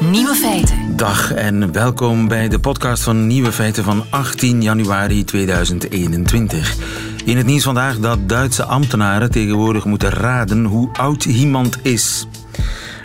Nieuwe 0.00 0.34
feiten. 0.34 0.96
Dag 0.96 1.32
en 1.32 1.72
welkom 1.72 2.28
bij 2.28 2.48
de 2.48 2.58
podcast 2.58 3.02
van 3.02 3.26
Nieuwe 3.26 3.52
Feiten 3.52 3.84
van 3.84 4.04
18 4.10 4.62
januari 4.62 5.24
2021. 5.24 6.76
In 7.24 7.36
het 7.36 7.46
nieuws 7.46 7.62
vandaag 7.62 7.98
dat 7.98 8.28
Duitse 8.28 8.64
ambtenaren 8.64 9.30
tegenwoordig 9.30 9.84
moeten 9.84 10.10
raden 10.10 10.64
hoe 10.64 10.88
oud 10.92 11.24
iemand 11.24 11.78
is. 11.82 12.26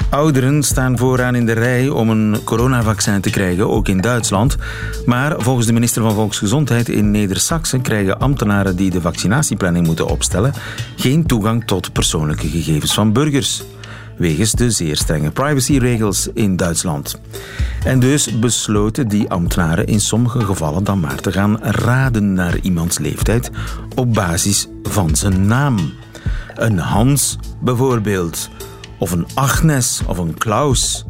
Ouderen 0.10 0.64
staan 0.64 0.98
vooraan 0.98 1.36
in 1.36 1.46
de 1.46 1.52
rij 1.52 1.90
om 1.90 2.10
een 2.10 2.38
coronavaccin 2.44 3.22
te 3.22 3.30
krijgen, 3.30 3.70
ook 3.70 3.88
in 3.88 4.02
Duitsland. 4.02 4.58
Maar 5.06 5.36
volgens 5.38 5.68
de 5.68 5.74
minister 5.74 6.02
van 6.02 6.14
Volksgezondheid 6.14 6.90
in 6.90 7.12
Neder-Saxe 7.12 7.80
krijgen 7.80 8.20
ambtenaren 8.20 8.76
die 8.76 8.90
de 8.90 9.02
vaccinatieplanning 9.02 9.86
moeten 9.86 10.08
opstellen 10.08 10.54
geen 10.96 11.26
toegang 11.26 11.66
tot 11.66 11.94
persoonlijke 11.94 12.48
gegevens 12.48 12.94
van 12.94 13.14
burgers 13.14 13.64
wegens 14.22 14.52
de 14.52 14.72
zeer 14.72 14.98
strenge 14.98 15.32
privacyregels 15.32 16.30
in 16.34 16.56
Duitsland. 16.56 17.20
En 17.84 18.00
dus 18.00 18.40
besloten 18.40 19.08
die 19.08 19.30
ambtenaren 19.30 19.88
in 19.88 20.00
sommige 20.00 20.40
gevallen 20.42 20.84
dan 20.84 21.00
maar 21.00 21.22
te 21.22 21.32
gaan 21.32 21.60
raden 21.62 22.34
naar 22.34 22.58
iemands 22.60 23.00
leeftijd 23.00 23.52
op 23.96 24.14
basis 24.14 24.68
van 24.84 25.16
zijn 25.16 25.46
naam. 25.46 25.94
Een 26.56 26.78
Hans 26.78 27.38
bijvoorbeeld, 27.62 28.50
of 29.00 29.12
een 29.12 29.28
Agnes 29.34 30.02
of 30.08 30.18
een 30.18 30.38
Klaus. 30.38 31.06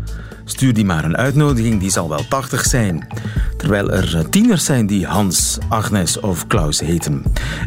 Stuur 0.51 0.73
die 0.73 0.85
maar 0.85 1.03
een 1.03 1.17
uitnodiging, 1.17 1.79
die 1.79 1.89
zal 1.89 2.09
wel 2.09 2.25
80 2.29 2.65
zijn. 2.65 3.07
Terwijl 3.57 3.91
er 3.91 4.29
tieners 4.29 4.65
zijn 4.65 4.87
die 4.87 5.05
Hans, 5.05 5.57
Agnes 5.69 6.19
of 6.19 6.47
Klaus 6.47 6.79
heten. 6.79 7.23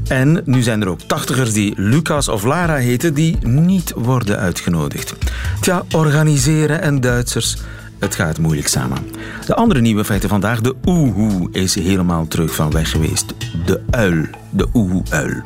En 0.09 0.43
nu 0.45 0.63
zijn 0.63 0.83
er 0.83 0.89
ook 0.89 1.01
tachtigers 1.01 1.53
die 1.53 1.73
Lucas 1.77 2.29
of 2.29 2.43
Lara 2.43 2.75
heten, 2.75 3.15
die 3.15 3.47
niet 3.47 3.93
worden 3.97 4.39
uitgenodigd. 4.39 5.15
Tja, 5.61 5.83
organiseren 5.91 6.83
en 6.83 7.01
Duitsers, 7.01 7.57
het 7.99 8.15
gaat 8.15 8.39
moeilijk 8.39 8.69
samen. 8.69 8.99
De 9.47 9.55
andere 9.55 9.81
nieuwe 9.81 10.05
feiten 10.05 10.29
vandaag, 10.29 10.61
de 10.61 10.75
oehoe 10.85 11.49
is 11.53 11.75
helemaal 11.75 12.29
terug 12.29 12.55
van 12.55 12.71
weg 12.71 12.91
geweest. 12.91 13.35
De 13.67 13.81
uil, 13.91 14.25
de 14.51 14.69
oehoe-uil. 14.75 15.43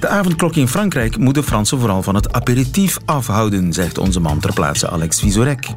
De 0.00 0.08
avondklok 0.08 0.56
in 0.56 0.68
Frankrijk 0.68 1.16
moet 1.16 1.34
de 1.34 1.42
Fransen 1.42 1.78
vooral 1.78 2.02
van 2.02 2.14
het 2.14 2.32
aperitief 2.32 2.98
afhouden, 3.04 3.72
zegt 3.72 3.98
onze 3.98 4.20
man 4.20 4.40
ter 4.40 4.52
plaatse 4.52 4.90
Alex 4.90 5.20
Visorek. 5.20 5.68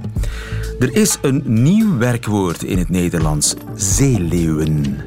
Er 0.82 0.96
is 0.96 1.18
een 1.22 1.44
nieuw 1.46 1.98
werkwoord 1.98 2.64
in 2.64 2.78
het 2.78 2.90
Nederlands: 2.90 3.54
zeeleeuwen. 3.76 4.98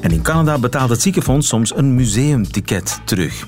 En 0.00 0.10
in 0.10 0.22
Canada 0.22 0.58
betaalt 0.58 0.90
het 0.90 1.02
ziekenfonds 1.02 1.48
soms 1.48 1.76
een 1.76 1.94
museumticket 1.94 3.00
terug. 3.04 3.46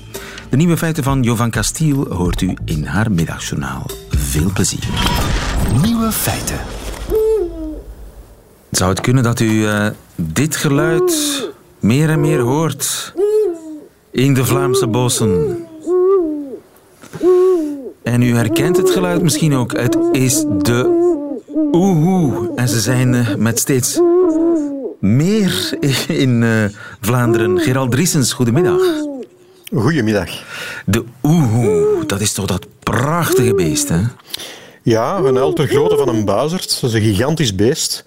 De 0.49 0.57
nieuwe 0.57 0.77
feiten 0.77 1.03
van 1.03 1.23
Jovan 1.23 1.49
Castiel 1.49 2.05
hoort 2.09 2.41
u 2.41 2.57
in 2.65 2.83
haar 2.83 3.11
middagjournaal. 3.11 3.85
Veel 4.09 4.51
plezier. 4.53 4.87
Nieuwe 5.81 6.11
feiten. 6.11 6.59
Zou 8.71 8.89
het 8.89 9.01
kunnen 9.01 9.23
dat 9.23 9.39
u 9.39 9.49
uh, 9.49 9.87
dit 10.15 10.55
geluid 10.55 11.43
meer 11.79 12.09
en 12.09 12.19
meer 12.19 12.39
hoort 12.39 13.13
in 14.11 14.33
de 14.33 14.45
Vlaamse 14.45 14.87
bossen? 14.87 15.57
En 18.03 18.21
u 18.21 18.35
herkent 18.35 18.77
het 18.77 18.89
geluid 18.89 19.21
misschien 19.21 19.53
ook. 19.53 19.77
Het 19.77 19.97
is 20.11 20.45
de 20.57 21.03
oehoe. 21.55 22.51
En 22.55 22.69
ze 22.69 22.79
zijn 22.79 23.13
uh, 23.13 23.35
met 23.35 23.59
steeds 23.59 23.99
meer 24.99 25.77
in 26.07 26.41
uh, 26.41 26.65
Vlaanderen. 27.01 27.59
Gerald 27.59 27.91
Driesens, 27.91 28.33
goedemiddag. 28.33 28.79
Goedemiddag. 29.73 30.29
De 30.85 31.03
oehoe, 31.23 32.05
dat 32.05 32.21
is 32.21 32.33
toch 32.33 32.45
dat 32.45 32.67
prachtige 32.79 33.53
beest, 33.53 33.89
hè? 33.89 34.01
Ja, 34.81 35.17
een 35.17 35.37
uil 35.37 35.53
ter 35.53 35.67
grootte 35.67 35.97
van 35.97 36.07
een 36.07 36.25
buizerd. 36.25 36.81
Dat 36.81 36.89
is 36.89 36.95
een 36.95 37.01
gigantisch 37.01 37.55
beest. 37.55 38.03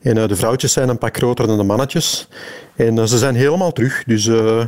En 0.00 0.16
uh, 0.16 0.28
de 0.28 0.36
vrouwtjes 0.36 0.72
zijn 0.72 0.88
een 0.88 0.98
pak 0.98 1.16
groter 1.16 1.46
dan 1.46 1.56
de 1.56 1.62
mannetjes. 1.62 2.28
En 2.76 2.96
uh, 2.96 3.04
ze 3.04 3.18
zijn 3.18 3.34
helemaal 3.34 3.72
terug. 3.72 4.02
Dus 4.06 4.26
uh, 4.26 4.64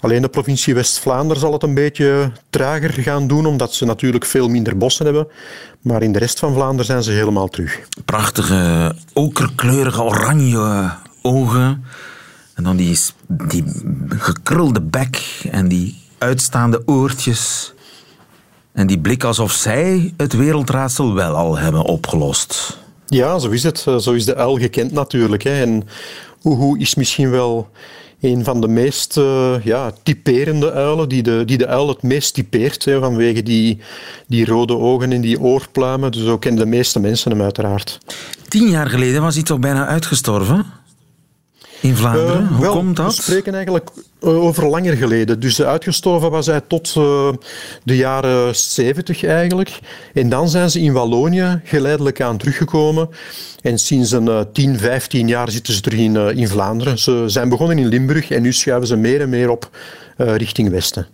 alleen 0.00 0.22
de 0.22 0.28
provincie 0.28 0.74
West-Vlaanderen 0.74 1.40
zal 1.40 1.52
het 1.52 1.62
een 1.62 1.74
beetje 1.74 2.32
trager 2.50 2.92
gaan 2.92 3.26
doen, 3.26 3.46
omdat 3.46 3.74
ze 3.74 3.84
natuurlijk 3.84 4.24
veel 4.24 4.48
minder 4.48 4.78
bossen 4.78 5.04
hebben. 5.04 5.28
Maar 5.80 6.02
in 6.02 6.12
de 6.12 6.18
rest 6.18 6.38
van 6.38 6.54
Vlaanderen 6.54 6.86
zijn 6.86 7.02
ze 7.02 7.10
helemaal 7.10 7.48
terug. 7.48 7.80
Prachtige, 8.04 8.94
okerkleurige, 9.12 10.02
oranje 10.02 10.90
ogen. 11.22 11.84
En 12.54 12.64
dan 12.64 12.76
die, 12.76 12.98
die 13.28 13.64
gekrulde 14.08 14.80
bek 14.80 15.42
en 15.50 15.68
die 15.68 16.00
uitstaande 16.18 16.82
oortjes. 16.86 17.72
En 18.72 18.86
die 18.86 18.98
blik 18.98 19.24
alsof 19.24 19.52
zij 19.52 20.14
het 20.16 20.32
wereldraadsel 20.32 21.14
wel 21.14 21.34
al 21.34 21.58
hebben 21.58 21.82
opgelost. 21.82 22.78
Ja, 23.06 23.38
zo 23.38 23.48
is 23.48 23.62
het. 23.62 23.78
Zo 23.78 24.12
is 24.12 24.24
de 24.24 24.36
uil 24.36 24.58
gekend 24.58 24.92
natuurlijk. 24.92 25.42
Hè. 25.42 25.62
En 25.62 25.88
Oehoe 26.44 26.78
is 26.78 26.94
misschien 26.94 27.30
wel 27.30 27.68
een 28.20 28.44
van 28.44 28.60
de 28.60 28.68
meest 28.68 29.16
uh, 29.16 29.54
ja, 29.64 29.92
typerende 30.02 30.72
uilen, 30.72 31.08
die 31.08 31.22
de, 31.22 31.42
die 31.44 31.58
de 31.58 31.66
uil 31.66 31.88
het 31.88 32.02
meest 32.02 32.34
typeert, 32.34 32.84
vanwege 32.84 33.42
die, 33.42 33.78
die 34.26 34.44
rode 34.44 34.76
ogen 34.76 35.12
en 35.12 35.20
die 35.20 35.40
oorpluimen. 35.40 36.12
Dus 36.12 36.26
ook 36.26 36.40
kennen 36.40 36.60
de 36.60 36.70
meeste 36.70 37.00
mensen 37.00 37.30
hem 37.30 37.42
uiteraard. 37.42 37.98
Tien 38.48 38.68
jaar 38.68 38.88
geleden 38.88 39.22
was 39.22 39.34
hij 39.34 39.42
toch 39.42 39.58
bijna 39.58 39.86
uitgestorven? 39.86 40.66
In 41.82 41.96
Vlaanderen? 41.96 42.42
Uh, 42.42 42.48
Hoe 42.48 42.60
wel, 42.60 42.72
komt 42.72 42.96
dat? 42.96 43.16
We 43.16 43.22
spreken 43.22 43.54
eigenlijk 43.54 43.90
uh, 44.22 44.44
over 44.44 44.66
langer 44.66 44.96
geleden. 44.96 45.40
Dus 45.40 45.62
uitgestorven 45.62 46.30
was 46.30 46.46
hij 46.46 46.60
tot 46.60 46.92
de 47.84 47.96
jaren 47.96 48.56
70 48.56 49.24
eigenlijk. 49.24 49.78
En 50.14 50.28
dan 50.28 50.48
zijn 50.48 50.70
ze 50.70 50.80
in 50.80 50.92
Wallonië 50.92 51.60
geleidelijk 51.64 52.20
aan 52.20 52.36
teruggekomen. 52.36 53.08
En 53.60 53.78
sinds 53.78 54.10
een 54.10 54.46
10, 54.52 54.78
15 54.78 55.28
jaar 55.28 55.50
zitten 55.50 55.74
ze 55.74 55.80
terug 55.80 55.98
in, 55.98 56.16
in 56.16 56.48
Vlaanderen. 56.48 56.98
Ze 56.98 57.24
zijn 57.26 57.48
begonnen 57.48 57.78
in 57.78 57.86
Limburg 57.86 58.30
en 58.30 58.42
nu 58.42 58.52
schuiven 58.52 58.88
ze 58.88 58.96
meer 58.96 59.20
en 59.20 59.28
meer 59.28 59.50
op 59.50 59.70
richting 60.16 60.70
Westen. 60.70 61.06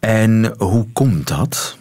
En 0.00 0.54
hoe 0.58 0.86
komt 0.92 1.28
dat? 1.28 1.76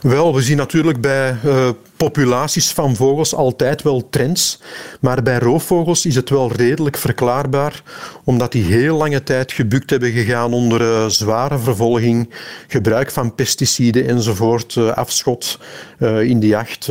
Wel, 0.00 0.34
we 0.34 0.42
zien 0.42 0.56
natuurlijk 0.56 1.00
bij 1.00 1.36
uh, 1.44 1.68
populaties 1.98 2.72
van 2.72 2.96
vogels 2.96 3.34
altijd 3.34 3.82
wel 3.82 4.08
trends. 4.10 4.60
Maar 5.00 5.22
bij 5.22 5.38
roofvogels 5.38 6.06
is 6.06 6.14
het 6.14 6.30
wel 6.30 6.52
redelijk 6.52 6.96
verklaarbaar, 6.96 7.82
omdat 8.24 8.52
die 8.52 8.64
heel 8.64 8.96
lange 8.96 9.22
tijd 9.22 9.52
gebukt 9.52 9.90
hebben 9.90 10.10
gegaan 10.10 10.52
onder 10.52 10.80
uh, 10.80 11.06
zware 11.06 11.58
vervolging, 11.58 12.30
gebruik 12.68 13.10
van 13.10 13.34
pesticiden 13.34 14.08
enzovoort, 14.08 14.74
uh, 14.74 14.92
afschot 14.92 15.58
in 16.00 16.40
de 16.40 16.46
jacht. 16.46 16.86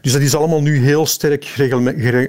dus 0.00 0.12
dat 0.12 0.20
is 0.20 0.34
allemaal 0.34 0.62
nu 0.62 0.84
heel 0.84 1.06
sterk 1.06 1.44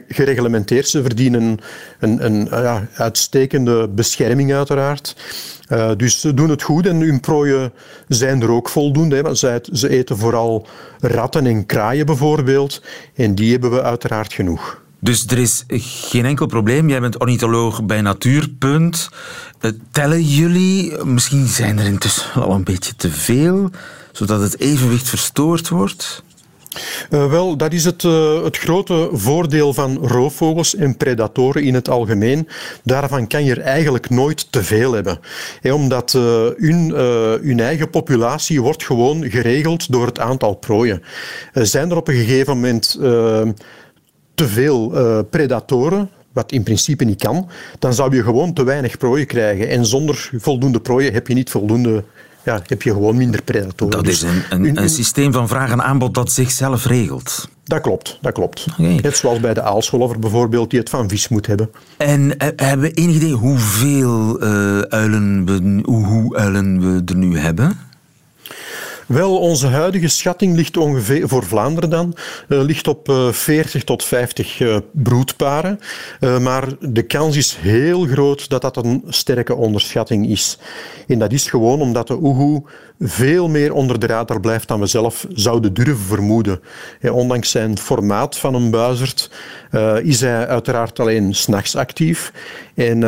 gereglementeerd. 0.07 0.88
Ze 0.88 1.01
verdienen 1.01 1.59
een, 2.00 2.25
een 2.25 2.47
ja, 2.51 2.88
uitstekende 2.96 3.88
bescherming 3.88 4.53
uiteraard. 4.53 5.16
Dus 5.97 6.19
ze 6.19 6.34
doen 6.34 6.50
het 6.50 6.62
goed 6.62 6.88
en 6.88 7.00
hun 7.00 7.19
prooien 7.19 7.74
zijn 8.07 8.41
er 8.41 8.51
ook 8.51 8.69
voldoende. 8.69 9.16
Hè, 9.16 9.22
want 9.22 9.38
ze 9.72 9.90
eten 9.90 10.18
vooral 10.18 10.68
ratten 11.00 11.46
en 11.46 11.66
kraaien 11.66 12.06
bijvoorbeeld. 12.06 12.81
En 13.16 13.35
die 13.35 13.51
hebben 13.51 13.72
we 13.72 13.81
uiteraard 13.81 14.34
genoeg. 14.34 14.83
Dus 15.03 15.25
er 15.28 15.38
is 15.38 15.64
geen 15.78 16.25
enkel 16.25 16.46
probleem. 16.46 16.90
Jij 16.90 17.00
bent 17.00 17.19
ornitholoog 17.19 17.84
bij 17.84 18.02
Natuurpunt. 18.02 19.09
Uh, 19.62 19.72
tellen 19.91 20.24
jullie? 20.24 21.06
Misschien 21.06 21.47
zijn 21.47 21.80
er 21.80 21.86
intussen 21.86 22.34
al 22.34 22.52
een 22.52 22.64
beetje 22.64 22.96
te 22.96 23.12
veel, 23.12 23.69
zodat 24.12 24.42
het 24.42 24.59
evenwicht 24.59 25.09
verstoord 25.09 25.69
wordt? 25.69 26.24
Uh, 27.09 27.30
wel, 27.30 27.58
dat 27.58 27.74
is 27.74 27.86
het, 27.86 28.03
uh, 28.03 28.44
het 28.44 28.58
grote 28.58 29.09
voordeel 29.12 29.74
van 29.74 29.97
roofvogels 30.08 30.75
en 30.75 30.97
predatoren 30.97 31.63
in 31.63 31.74
het 31.74 31.90
algemeen. 31.90 32.47
Daarvan 32.84 33.28
kan 33.28 33.44
je 33.44 33.52
er 33.52 33.62
eigenlijk 33.62 34.09
nooit 34.09 34.52
te 34.52 34.63
veel 34.63 34.94
hebben. 34.94 35.19
He, 35.62 35.74
omdat 35.74 36.12
hun, 36.58 36.90
hun, 37.42 37.60
eigen 37.60 37.89
populatie 37.89 38.62
wordt 38.62 38.83
gewoon 38.83 39.30
geregeld 39.30 39.92
door 39.92 40.06
het 40.06 40.19
aantal 40.19 40.54
prooien. 40.54 41.04
zijn 41.54 41.89
er 41.89 41.98
op 41.98 42.07
een 42.07 42.16
gegeven 42.16 42.54
moment 42.54 42.98
te 44.35 44.47
veel 44.47 44.89
predatoren, 45.30 46.09
wat 46.33 46.51
in 46.51 46.63
principe 46.63 47.03
niet 47.03 47.21
kan, 47.21 47.50
dan 47.80 47.94
zou 47.94 48.15
je 48.15 48.24
gewoon 48.24 48.53
te 48.53 48.63
weinig 48.63 48.97
prooien 48.97 49.27
krijgen. 49.27 49.69
En 49.69 49.85
zonder 49.85 50.30
voldoende 50.38 50.80
prooien 50.80 51.13
heb 51.13 51.27
je 51.27 51.33
niet 51.33 51.50
voldoende 51.50 52.03
ja, 52.44 52.62
heb 52.65 52.81
je 52.81 52.91
gewoon 52.91 53.18
minder 53.18 53.41
predatoren. 53.41 54.03
Dat 54.03 54.07
is 54.07 54.21
een, 54.21 54.44
een, 54.50 54.81
een 54.81 54.89
systeem 54.89 55.33
van 55.33 55.47
vraag 55.47 55.71
en 55.71 55.83
aanbod 55.83 56.13
dat 56.13 56.31
zichzelf 56.31 56.85
regelt. 56.85 57.47
Dat 57.63 57.81
klopt, 57.81 58.18
dat 58.21 58.33
klopt. 58.33 58.65
Okay. 58.80 58.95
Net 58.95 59.18
zoals 59.18 59.39
bij 59.39 59.53
de 59.53 59.62
aalscholver 59.62 60.19
bijvoorbeeld, 60.19 60.69
die 60.69 60.80
het 60.80 60.89
van 60.89 61.09
vis 61.09 61.27
moet 61.27 61.47
hebben. 61.47 61.71
En 61.97 62.21
uh, 62.21 62.47
hebben 62.56 62.80
we 62.80 62.91
enig 62.91 63.15
idee 63.15 63.33
hoeveel 63.33 64.44
uh, 64.44 64.80
uilen 64.80 65.45
we, 65.45 65.81
hoe 65.91 66.35
uilen 66.35 66.80
we 66.80 67.01
er 67.06 67.15
nu 67.15 67.38
hebben? 67.38 67.77
Wel, 69.08 69.38
onze 69.38 69.68
huidige 69.68 70.08
schatting 70.08 70.56
ligt 70.56 70.78
ongeveer, 70.78 71.28
voor 71.28 71.46
Vlaanderen 71.46 71.90
dan, 71.90 72.16
uh, 72.48 72.62
ligt 72.62 72.88
op 72.88 73.10
uh, 73.10 73.32
40 73.32 73.84
tot 73.84 74.04
50 74.04 74.60
uh, 74.60 74.78
broedparen. 74.92 75.80
maar 76.42 76.68
de 76.80 77.04
kans 77.04 77.36
is 77.38 77.56
heel 77.56 78.06
groot 78.06 78.50
dat 78.50 78.62
dat 78.62 78.78
een 78.78 79.04
sterke 79.08 79.56
onderschatting 79.56 80.30
is. 80.30 80.58
En 81.08 81.20
dat 81.20 81.32
is 81.32 81.50
gewoon 81.50 81.82
omdat 81.82 82.08
de 82.08 82.18
oehoe 82.22 82.64
veel 83.00 83.50
meer 83.50 83.74
onder 83.74 84.00
de 84.00 84.08
radar 84.08 84.40
blijft 84.40 84.68
dan 84.68 84.80
we 84.80 84.86
zelf 84.86 85.28
zouden 85.34 85.74
durven 85.74 86.06
vermoeden. 86.06 86.62
ondanks 87.12 87.52
zijn 87.52 87.78
formaat 87.78 88.38
van 88.38 88.54
een 88.54 88.72
buizerd 88.72 89.30
is 90.04 90.22
hij 90.22 90.48
uiteraard 90.48 91.00
alleen 91.00 91.36
s'nachts 91.36 91.76
actief. 91.76 92.34
En 92.76 93.04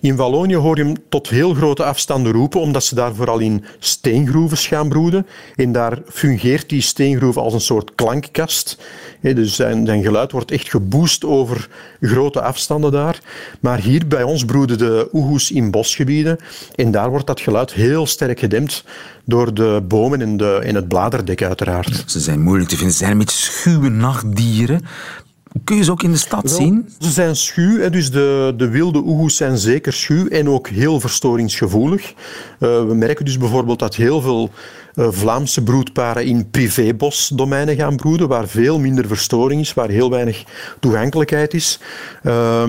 in 0.00 0.16
Wallonië 0.16 0.56
hoor 0.56 0.76
je 0.76 0.84
hem 0.84 0.96
tot 1.08 1.28
heel 1.28 1.54
grote 1.54 1.84
afstanden 1.84 2.32
roepen, 2.32 2.60
omdat 2.60 2.84
ze 2.84 2.94
daar 2.94 3.14
vooral 3.14 3.38
in 3.38 3.64
steengroeven 3.78 4.56
gaan 4.56 4.88
broeden. 4.88 5.09
En 5.54 5.72
daar 5.72 5.98
fungeert 6.08 6.68
die 6.68 6.80
steengroef 6.80 7.36
als 7.36 7.54
een 7.54 7.60
soort 7.60 7.94
klankkast. 7.94 8.78
dus 9.20 9.54
zijn, 9.54 9.86
zijn 9.86 10.02
geluid 10.02 10.32
wordt 10.32 10.50
echt 10.50 10.70
geboost 10.70 11.24
over 11.24 11.68
grote 12.00 12.40
afstanden 12.40 12.92
daar. 12.92 13.20
Maar 13.60 13.78
hier 13.78 14.06
bij 14.06 14.22
ons 14.22 14.44
broeden 14.44 14.78
de 14.78 15.08
oehoes 15.12 15.50
in 15.50 15.70
bosgebieden. 15.70 16.38
En 16.74 16.90
daar 16.90 17.10
wordt 17.10 17.26
dat 17.26 17.40
geluid 17.40 17.72
heel 17.72 18.06
sterk 18.06 18.38
gedempt 18.38 18.84
door 19.24 19.54
de 19.54 19.82
bomen 19.88 20.20
en, 20.20 20.36
de, 20.36 20.60
en 20.64 20.74
het 20.74 20.88
bladerdek 20.88 21.42
uiteraard. 21.42 22.02
Ze 22.06 22.20
zijn 22.20 22.40
moeilijk 22.40 22.68
te 22.68 22.76
vinden. 22.76 22.96
Ze 22.96 23.04
zijn 23.04 23.18
beetje 23.18 23.36
schuwe 23.36 23.88
nachtdieren. 23.88 24.84
Kun 25.64 25.76
je 25.76 25.84
ze 25.84 25.90
ook 25.90 26.02
in 26.02 26.12
de 26.12 26.18
stad 26.18 26.50
zien? 26.50 26.88
Ze 26.98 27.10
zijn 27.10 27.36
schuw, 27.36 27.90
dus 27.90 28.10
de, 28.10 28.54
de 28.56 28.68
wilde 28.68 28.98
oehoes 28.98 29.36
zijn 29.36 29.58
zeker 29.58 29.92
schuw 29.92 30.28
en 30.28 30.48
ook 30.48 30.68
heel 30.68 31.00
verstoringsgevoelig. 31.00 32.12
Uh, 32.12 32.86
we 32.86 32.94
merken 32.94 33.24
dus 33.24 33.38
bijvoorbeeld 33.38 33.78
dat 33.78 33.94
heel 33.94 34.20
veel 34.20 34.50
Vlaamse 34.94 35.62
broedparen 35.62 36.24
in 36.24 36.50
privébosdomeinen 36.50 37.76
gaan 37.76 37.96
broeden, 37.96 38.28
waar 38.28 38.48
veel 38.48 38.78
minder 38.78 39.06
verstoring 39.06 39.60
is, 39.60 39.74
waar 39.74 39.88
heel 39.88 40.10
weinig 40.10 40.44
toegankelijkheid 40.80 41.54
is. 41.54 41.80
Uh, 42.22 42.62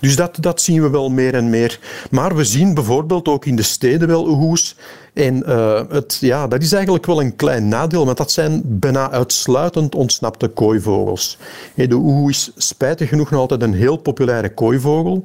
dus 0.00 0.16
dat, 0.16 0.36
dat 0.40 0.60
zien 0.60 0.82
we 0.82 0.90
wel 0.90 1.10
meer 1.10 1.34
en 1.34 1.50
meer. 1.50 1.78
Maar 2.10 2.36
we 2.36 2.44
zien 2.44 2.74
bijvoorbeeld 2.74 3.28
ook 3.28 3.44
in 3.44 3.56
de 3.56 3.62
steden 3.62 4.08
wel 4.08 4.26
oehoes 4.28 4.76
en 5.18 5.42
uh, 5.46 5.80
het, 5.88 6.18
ja, 6.20 6.46
dat 6.46 6.62
is 6.62 6.72
eigenlijk 6.72 7.06
wel 7.06 7.20
een 7.20 7.36
klein 7.36 7.68
nadeel, 7.68 8.04
want 8.04 8.16
dat 8.16 8.32
zijn 8.32 8.62
bijna 8.64 9.10
uitsluitend 9.10 9.94
ontsnapte 9.94 10.48
kooivogels. 10.48 11.38
De 11.74 11.94
oehoe 11.94 12.30
is 12.30 12.50
spijtig 12.56 13.08
genoeg 13.08 13.30
nog 13.30 13.40
altijd 13.40 13.62
een 13.62 13.74
heel 13.74 13.96
populaire 13.96 14.54
kooivogel. 14.54 15.22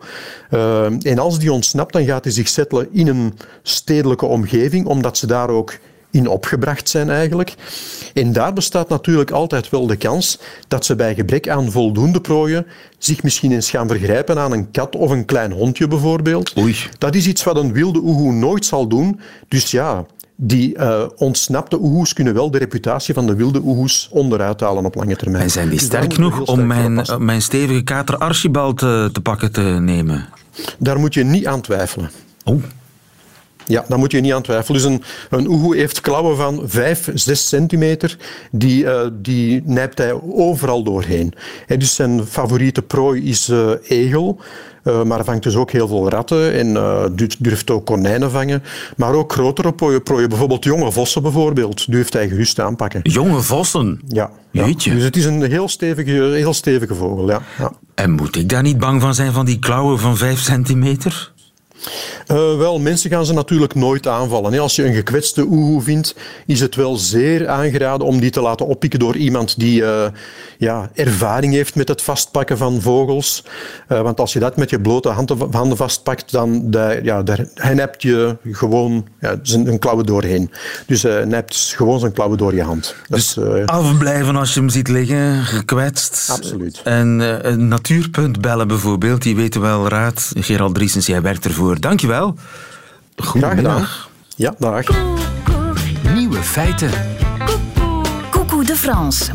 Uh, 0.52 0.86
en 1.06 1.20
als 1.20 1.40
die 1.40 1.52
ontsnapt, 1.54 1.94
dan 1.94 2.06
gaat 2.06 2.24
hij 2.24 2.34
zich 2.34 2.48
settelen 2.48 2.88
in 2.92 3.08
een 3.08 3.34
stedelijke 3.64 4.26
omgeving, 4.26 4.86
omdat 4.86 5.18
ze 5.18 5.28
daar 5.28 5.50
ook 5.50 5.74
in 6.14 6.28
opgebracht 6.28 6.90
zijn 6.90 7.10
eigenlijk. 7.10 7.56
En 8.14 8.34
daar 8.34 8.54
bestaat 8.54 8.90
natuurlijk 8.90 9.32
altijd 9.32 9.70
wel 9.70 9.88
de 9.88 9.96
kans 9.96 10.40
dat 10.68 10.86
ze 10.86 10.96
bij 10.96 11.16
gebrek 11.16 11.50
aan 11.50 11.72
voldoende 11.72 12.22
prooien 12.22 12.66
zich 12.98 13.24
misschien 13.24 13.52
eens 13.52 13.70
gaan 13.70 13.88
vergrijpen 13.88 14.40
aan 14.40 14.52
een 14.52 14.72
kat 14.72 14.96
of 14.96 15.12
een 15.12 15.26
klein 15.26 15.52
hondje 15.52 15.88
bijvoorbeeld. 15.88 16.58
Oei. 16.58 16.76
Dat 16.98 17.16
is 17.16 17.28
iets 17.28 17.44
wat 17.44 17.58
een 17.58 17.74
wilde 17.74 18.00
oehoe 18.00 18.32
nooit 18.32 18.66
zal 18.66 18.88
doen. 18.88 19.20
Dus 19.48 19.72
ja, 19.72 20.06
die 20.36 20.78
uh, 20.78 21.04
ontsnapte 21.16 21.78
oehoes 21.82 22.14
kunnen 22.14 22.34
wel 22.34 22.52
de 22.52 22.58
reputatie 22.58 23.14
van 23.14 23.28
de 23.28 23.36
wilde 23.36 23.62
oehoes 23.64 24.10
onderuit 24.12 24.60
halen 24.60 24.86
op 24.86 24.96
lange 24.96 25.16
termijn. 25.16 25.44
En 25.44 25.50
zijn 25.50 25.70
die 25.70 25.78
dus 25.78 25.88
sterk 25.88 26.14
genoeg 26.14 26.42
om 26.42 26.68
mijn, 26.68 27.06
mijn 27.18 27.42
stevige 27.42 27.84
kater 27.84 28.18
Archibald 28.18 28.78
te, 28.78 29.10
te 29.12 29.22
pakken 29.22 29.52
te 29.52 29.62
nemen? 29.62 30.26
Daar 30.80 31.00
moet 31.00 31.14
je 31.14 31.24
niet 31.24 31.48
aan 31.48 31.62
twijfelen. 31.62 32.12
Oh. 32.44 32.64
Ja, 33.66 33.86
daar 33.88 34.00
moet 34.00 34.12
je 34.12 34.20
niet 34.20 34.34
aan 34.34 34.42
twijfelen. 34.42 34.82
Dus 34.82 34.92
een, 34.92 35.04
een 35.30 35.48
oehoe 35.48 35.76
heeft 35.76 36.02
klauwen 36.02 36.38
van 36.38 36.62
5, 36.66 37.10
6 37.14 37.48
centimeter. 37.48 38.18
Die, 38.52 38.84
uh, 38.84 39.02
die 39.14 39.62
nijpt 39.66 39.98
hij 39.98 40.14
overal 40.22 40.84
doorheen. 40.84 41.34
He, 41.66 41.78
dus 41.78 41.96
zijn 41.96 42.26
favoriete 42.26 42.82
prooi 42.82 43.24
is 43.24 43.50
uh, 43.50 43.70
egel. 43.84 44.40
Uh, 44.84 45.04
maar 45.04 45.24
vangt 45.24 45.44
dus 45.44 45.56
ook 45.56 45.72
heel 45.72 45.88
veel 45.88 46.10
ratten 46.10 46.54
en 46.54 46.68
uh, 46.68 47.04
durft 47.40 47.72
ook 47.72 47.86
konijnen 47.86 48.32
vangen. 48.32 48.64
Maar 48.98 49.14
ook 49.14 49.34
grotere 49.34 49.74
prooien, 49.74 50.04
prooien, 50.04 50.30
bijvoorbeeld 50.30 50.64
jonge 50.64 50.92
vossen 50.92 51.22
bijvoorbeeld, 51.22 51.92
durft 51.92 52.14
hij 52.14 52.30
gerust 52.30 52.60
aanpakken. 52.60 53.00
Jonge 53.04 53.42
vossen? 53.42 54.02
Ja. 54.08 54.32
ja. 54.52 54.66
Dus 54.66 55.04
het 55.04 55.16
is 55.16 55.26
een 55.26 55.44
heel 55.44 55.68
stevige, 55.68 56.12
heel 56.12 56.54
stevige 56.54 56.96
vogel, 56.96 57.30
ja. 57.30 57.42
ja. 57.58 57.72
En 57.96 58.12
moet 58.12 58.36
ik 58.36 58.50
daar 58.50 58.62
niet 58.62 58.78
bang 58.78 59.02
van 59.02 59.16
zijn 59.16 59.32
van 59.32 59.46
die 59.46 59.60
klauwen 59.60 60.00
van 60.00 60.18
5 60.18 60.40
centimeter? 60.40 61.33
Uh, 62.32 62.58
wel, 62.58 62.80
mensen 62.80 63.10
gaan 63.10 63.26
ze 63.26 63.34
natuurlijk 63.34 63.76
nooit 63.76 64.08
aanvallen. 64.08 64.60
Als 64.60 64.76
je 64.76 64.86
een 64.86 64.94
gekwetste 64.94 65.46
oehoe 65.46 65.82
vindt, 65.82 66.16
is 66.46 66.60
het 66.60 66.76
wel 66.76 66.96
zeer 66.96 67.48
aangeraden 67.48 68.08
om 68.08 68.20
die 68.20 68.30
te 68.30 68.42
laten 68.42 68.66
oppikken 68.68 69.00
door 69.00 69.16
iemand 69.16 69.60
die 69.60 69.82
uh, 69.82 70.06
ja, 70.58 70.90
ervaring 70.94 71.54
heeft 71.54 71.76
met 71.76 71.88
het 71.88 72.02
vastpakken 72.02 72.58
van 72.58 72.82
vogels. 72.82 73.44
Uh, 73.90 74.02
want 74.02 74.20
als 74.20 74.34
je 74.34 74.40
dat 74.40 74.58
met 74.58 74.70
je 74.70 74.80
blote 74.82 75.10
handen 75.52 75.78
vastpakt, 75.78 76.32
dan 76.32 76.72
de, 76.72 77.00
ja, 77.04 77.24
daar, 77.24 77.46
hij 77.54 77.74
nept 77.74 78.02
je 78.02 78.38
gewoon 78.52 79.08
ja, 79.20 79.36
zijn 79.42 79.80
klauwen 79.80 80.06
doorheen. 80.06 80.52
Dus 80.86 81.04
hij 81.04 81.26
nept 81.26 81.74
gewoon 81.76 82.00
zijn 82.00 82.14
klauwen 82.14 82.38
door 82.38 82.56
je 82.56 82.64
hand. 82.64 82.96
Dus 83.08 83.38
afblijven 83.66 84.36
als 84.36 84.54
je 84.54 84.60
hem 84.60 84.70
ziet 84.70 84.88
liggen, 84.88 85.44
gekwetst. 85.44 86.30
Absoluut. 86.32 86.82
En 86.84 87.08
een 87.52 87.68
natuurpunt 87.68 88.42
bellen 88.42 88.68
bijvoorbeeld, 88.68 89.22
die 89.22 89.36
weten 89.36 89.62
wel 89.62 89.88
raad. 89.88 90.32
Gerald 90.36 90.76
Driesens, 90.76 91.06
jij 91.06 91.22
werkt 91.22 91.46
ervoor. 91.46 91.73
Dankjewel. 91.80 92.36
Goedemiddag. 93.16 94.10
Ja, 94.36 94.54
dag. 94.58 94.86
Nieuwe 96.14 96.42
feiten. 96.42 96.92
Coucou 98.30 98.66
de 98.66 98.76
France. 98.76 99.32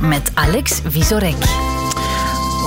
Met 0.00 0.30
Alex 0.34 0.80
Visorek. 0.84 1.69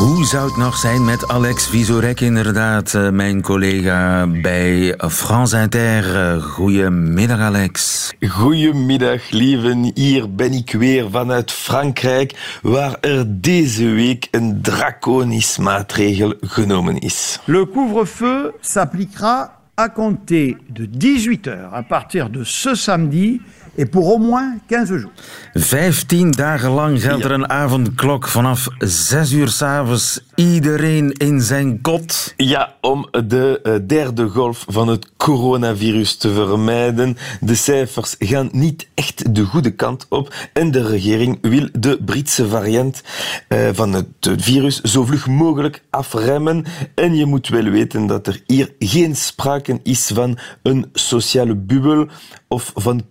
Hoe 0.04 0.26
zou 0.26 0.48
het 0.48 0.58
nog 0.58 0.78
zijn 0.78 1.06
met 1.06 1.28
Alex 1.28 1.68
Visorek, 1.68 2.20
inderdaad, 2.20 2.94
eh, 2.94 3.10
mijn 3.10 3.42
collega 3.42 4.28
bij 4.28 4.96
France 5.10 5.62
Inter. 5.62 6.16
Eh, 6.16 6.44
goedemiddag, 6.44 7.40
Alex. 7.40 8.12
Goedemiddag, 8.30 9.30
lieven. 9.30 9.92
Hier 9.94 10.36
ben 10.36 10.54
ik 10.54 10.72
weer 10.72 11.10
vanuit 11.12 11.52
Frankrijk, 11.52 12.60
waar 12.62 12.98
er 13.02 13.42
deze 13.42 13.86
week 13.86 14.28
een 14.32 14.62
draconisch 14.62 15.58
maatregel 15.58 16.34
genomen 16.42 17.00
is. 17.00 17.40
Le 17.46 17.70
couvre-feu 17.70 18.52
s'appliquera 18.60 19.60
à 19.76 19.90
compter 19.90 20.58
de 20.70 20.86
18 20.86 21.48
heures 21.48 21.74
à 21.74 21.82
partir 21.82 22.30
de 22.30 22.44
ce 22.44 22.76
samedi 22.76 23.42
et 23.78 23.86
pour 23.86 24.16
au 24.16 24.18
moins 24.18 24.58
15 24.68 24.86
jours. 24.88 25.12
15 25.54 26.31
dagen 26.31 26.72
lang 26.72 27.02
geldt 27.02 27.24
er 27.24 27.31
een 27.31 27.50
avondklok 27.50 28.28
vanaf 28.28 28.68
6 28.80 29.31
uur 29.31 29.48
s'avonds. 29.48 30.22
Iedereen 30.36 31.12
in 31.12 31.42
zijn 31.42 31.81
kot. 31.81 32.34
Ja, 32.38 32.75
om 32.81 33.08
de 33.25 33.60
eh, 33.64 33.74
derde 33.88 34.28
golf 34.28 34.66
van 34.68 34.88
het 34.88 35.12
coronavirus 35.18 36.16
te 36.16 36.34
vermijden. 36.34 37.18
De 37.39 37.56
cijfers 37.56 38.15
gaan 38.20 38.50
niet 38.51 38.88
echt 38.94 39.36
de 39.36 39.44
goede 39.44 39.72
kant 39.72 40.06
op 40.10 40.34
en 40.53 40.72
de 40.72 40.88
regering 40.88 41.38
wil 41.42 41.70
de 41.80 42.00
Britse 42.06 42.48
variant 42.48 43.03
eh, 43.48 43.70
van 43.74 43.94
het 43.94 44.08
virus 44.38 44.82
zo 44.82 45.06
vlug 45.06 45.27
mogelijk 45.27 45.84
afremmen. 45.89 46.65
En 46.96 47.15
je 47.15 47.25
moet 47.25 47.48
wel 47.48 47.63
weten 47.63 48.08
dat 48.08 48.27
er 48.27 48.42
hier 48.48 48.74
geen 48.80 49.15
sprake 49.15 49.80
is 49.84 50.12
van 50.13 50.38
een 50.63 50.89
sociale 50.94 51.56
bubbel 51.56 52.08
of 52.48 52.72
van 52.75 53.01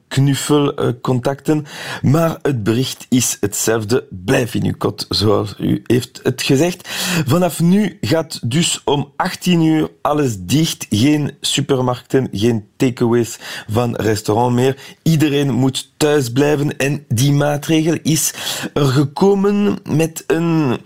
knuffelcontacten. 0.53 1.67
Maar 2.03 2.39
het 2.43 2.63
bericht 2.63 3.07
is 3.09 3.37
hetzelfde. 3.41 4.07
Blijf 4.11 4.55
in 4.55 4.65
uw 4.65 4.75
kot, 4.79 5.07
zoals 5.09 5.55
u 5.59 5.83
heeft 5.87 6.21
het 6.23 6.43
gezegd. 6.43 6.89
Vanaf 7.27 7.61
nu 7.61 7.99
gaat 8.01 8.51
dus 8.51 8.81
om 8.85 9.13
18 9.17 9.63
uur 9.63 9.91
alles 10.03 10.37
dicht. 10.39 10.87
Geen 10.91 11.31
supermarkten, 11.41 12.29
geen 12.33 12.67
takeaways 12.77 13.39
van 13.69 13.97
restaurant 13.97 14.55
meer. 14.55 14.77
Iedereen 15.03 15.51
moet 15.51 15.93
thuis 15.97 16.33
blijven 16.33 16.77
en 16.77 17.05
die 17.09 17.33
maatregel 17.33 17.99
is 18.03 18.35
er 18.75 18.87
gekomen 18.87 19.79
met 19.89 20.25
een 20.27 20.79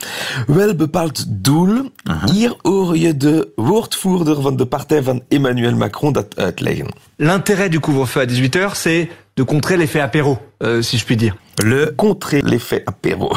wel 0.47 0.75
bepaald 0.75 1.25
doel. 1.29 1.91
Hier 2.33 2.55
hoor 2.63 2.97
je 2.97 3.17
de 3.17 3.53
woordvoerder 3.57 4.43
van 4.43 4.57
de 4.57 4.67
partij 4.67 5.03
van 5.03 5.23
Emmanuel 5.29 5.75
Macron 5.75 6.13
dat 6.13 6.37
uitleggen. 6.37 6.87
L'intérêt 7.19 7.71
du 7.71 7.81
couvre-feu 7.81 8.21
à 8.21 8.27
18h, 8.27 8.75
c'est 8.75 9.09
de 9.37 9.43
contrer 9.43 9.77
l'effet 9.77 10.01
apéro, 10.01 10.39
euh, 10.63 10.81
si 10.81 10.97
je 10.97 11.05
puis 11.05 11.17
dire. 11.17 11.37
Le 11.63 11.93
contrer 11.97 12.41
l'effet 12.41 12.83
apéro. 12.87 13.37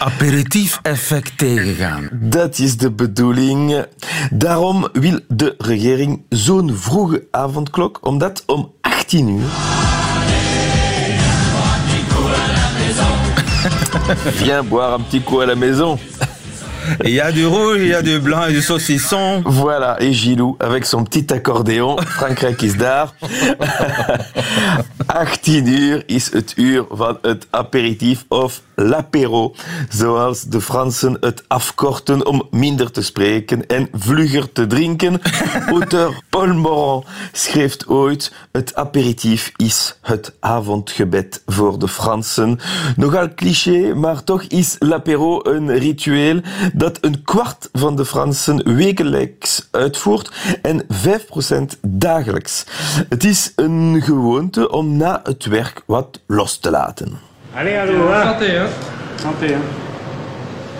Aperitief-effect 0.00 1.36
tegengaan. 1.36 2.08
Dat 2.12 2.58
is 2.58 2.76
de 2.76 2.90
bedoeling. 2.90 3.84
Daarom 4.30 4.88
wil 4.92 5.20
de 5.28 5.54
regering 5.58 6.22
zo'n 6.28 6.76
vroege 6.76 7.26
avondklok, 7.30 7.98
omdat 8.00 8.42
om 8.46 8.72
18 8.80 9.28
uur... 9.28 9.48
Viens 14.24 14.62
boire 14.62 14.94
un 14.94 15.02
petit 15.02 15.20
coup 15.20 15.40
à 15.40 15.46
la 15.46 15.54
maison. 15.54 15.98
Il 17.04 17.10
y 17.10 17.20
a 17.20 17.32
du 17.32 17.46
rouge, 17.46 17.78
il 17.78 17.88
y 17.88 17.94
a 17.94 18.02
du 18.02 18.18
blanc 18.18 18.46
et 18.46 18.52
du 18.52 18.62
saucisson. 18.62 19.42
Voilà, 19.44 19.96
et 20.00 20.12
Gilou 20.12 20.56
avec 20.60 20.84
son 20.84 21.04
petit 21.04 21.32
accordéon. 21.32 21.96
Frankrijk 21.98 22.62
is 22.62 22.76
daar. 22.76 23.14
18 25.06 25.66
uur 25.66 26.02
is 26.06 26.32
het 26.32 26.52
uur 26.56 26.84
van 26.90 27.18
het 27.22 27.46
aperitief 27.50 28.24
of 28.28 28.62
l'apéro, 28.74 29.54
zoals 29.88 30.42
de 30.42 30.60
Fransen 30.60 31.16
het 31.20 31.44
afkorten 31.46 32.26
om 32.26 32.48
minder 32.50 32.90
te 32.90 33.02
spreken 33.02 33.66
en 33.66 33.88
vlugger 33.92 34.52
te 34.52 34.66
drinken. 34.66 35.20
Auteur 35.66 36.22
Paul 36.28 36.54
Morand 36.54 37.04
schreef 37.32 37.76
ooit: 37.86 38.32
Het 38.52 38.74
aperitief 38.74 39.52
is 39.56 39.98
het 40.02 40.32
avondgebed 40.40 41.42
voor 41.46 41.78
de 41.78 41.88
Fransen. 41.88 42.58
Nogal 42.96 43.34
cliché, 43.34 43.94
maar 43.94 44.24
toch 44.24 44.42
is 44.42 44.76
l'apéro 44.78 45.40
een 45.42 45.78
ritueel 45.78 46.40
dat 46.78 46.98
een 47.00 47.22
kwart 47.22 47.68
van 47.72 47.96
de 47.96 48.04
Fransen 48.04 48.76
wekelijks 48.76 49.68
uitvoert 49.70 50.30
en 50.62 50.82
5% 50.82 51.80
dagelijks. 51.80 52.64
Het 53.08 53.24
is 53.24 53.52
een 53.56 54.02
gewoonte 54.02 54.70
om 54.70 54.96
na 54.96 55.20
het 55.22 55.44
werk 55.44 55.82
wat 55.86 56.20
los 56.26 56.58
te 56.58 56.70
laten. 56.70 57.18
Allez, 57.54 57.78
allô, 57.78 58.08
hein 58.08 58.22
Santé, 58.22 58.44
hein 58.44 58.68
Santé, 59.20 59.46
hein 59.46 59.62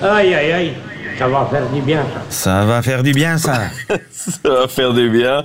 Aïe, 0.01 0.35
aïe, 0.35 0.53
aïe. 0.53 0.88
Ça 1.19 1.27
va 1.27 1.47
faire 1.51 1.69
du 1.73 1.81
bien, 1.81 2.03
ça. 2.03 2.21
Ça 2.29 2.65
va 2.65 2.83
faire 2.83 3.03
du 3.03 3.13
bien, 3.13 3.39
ça. 3.39 3.61
Ça 4.11 4.49
va 4.49 4.69
faire 4.69 4.93
du 4.93 5.11
bien. 5.11 5.45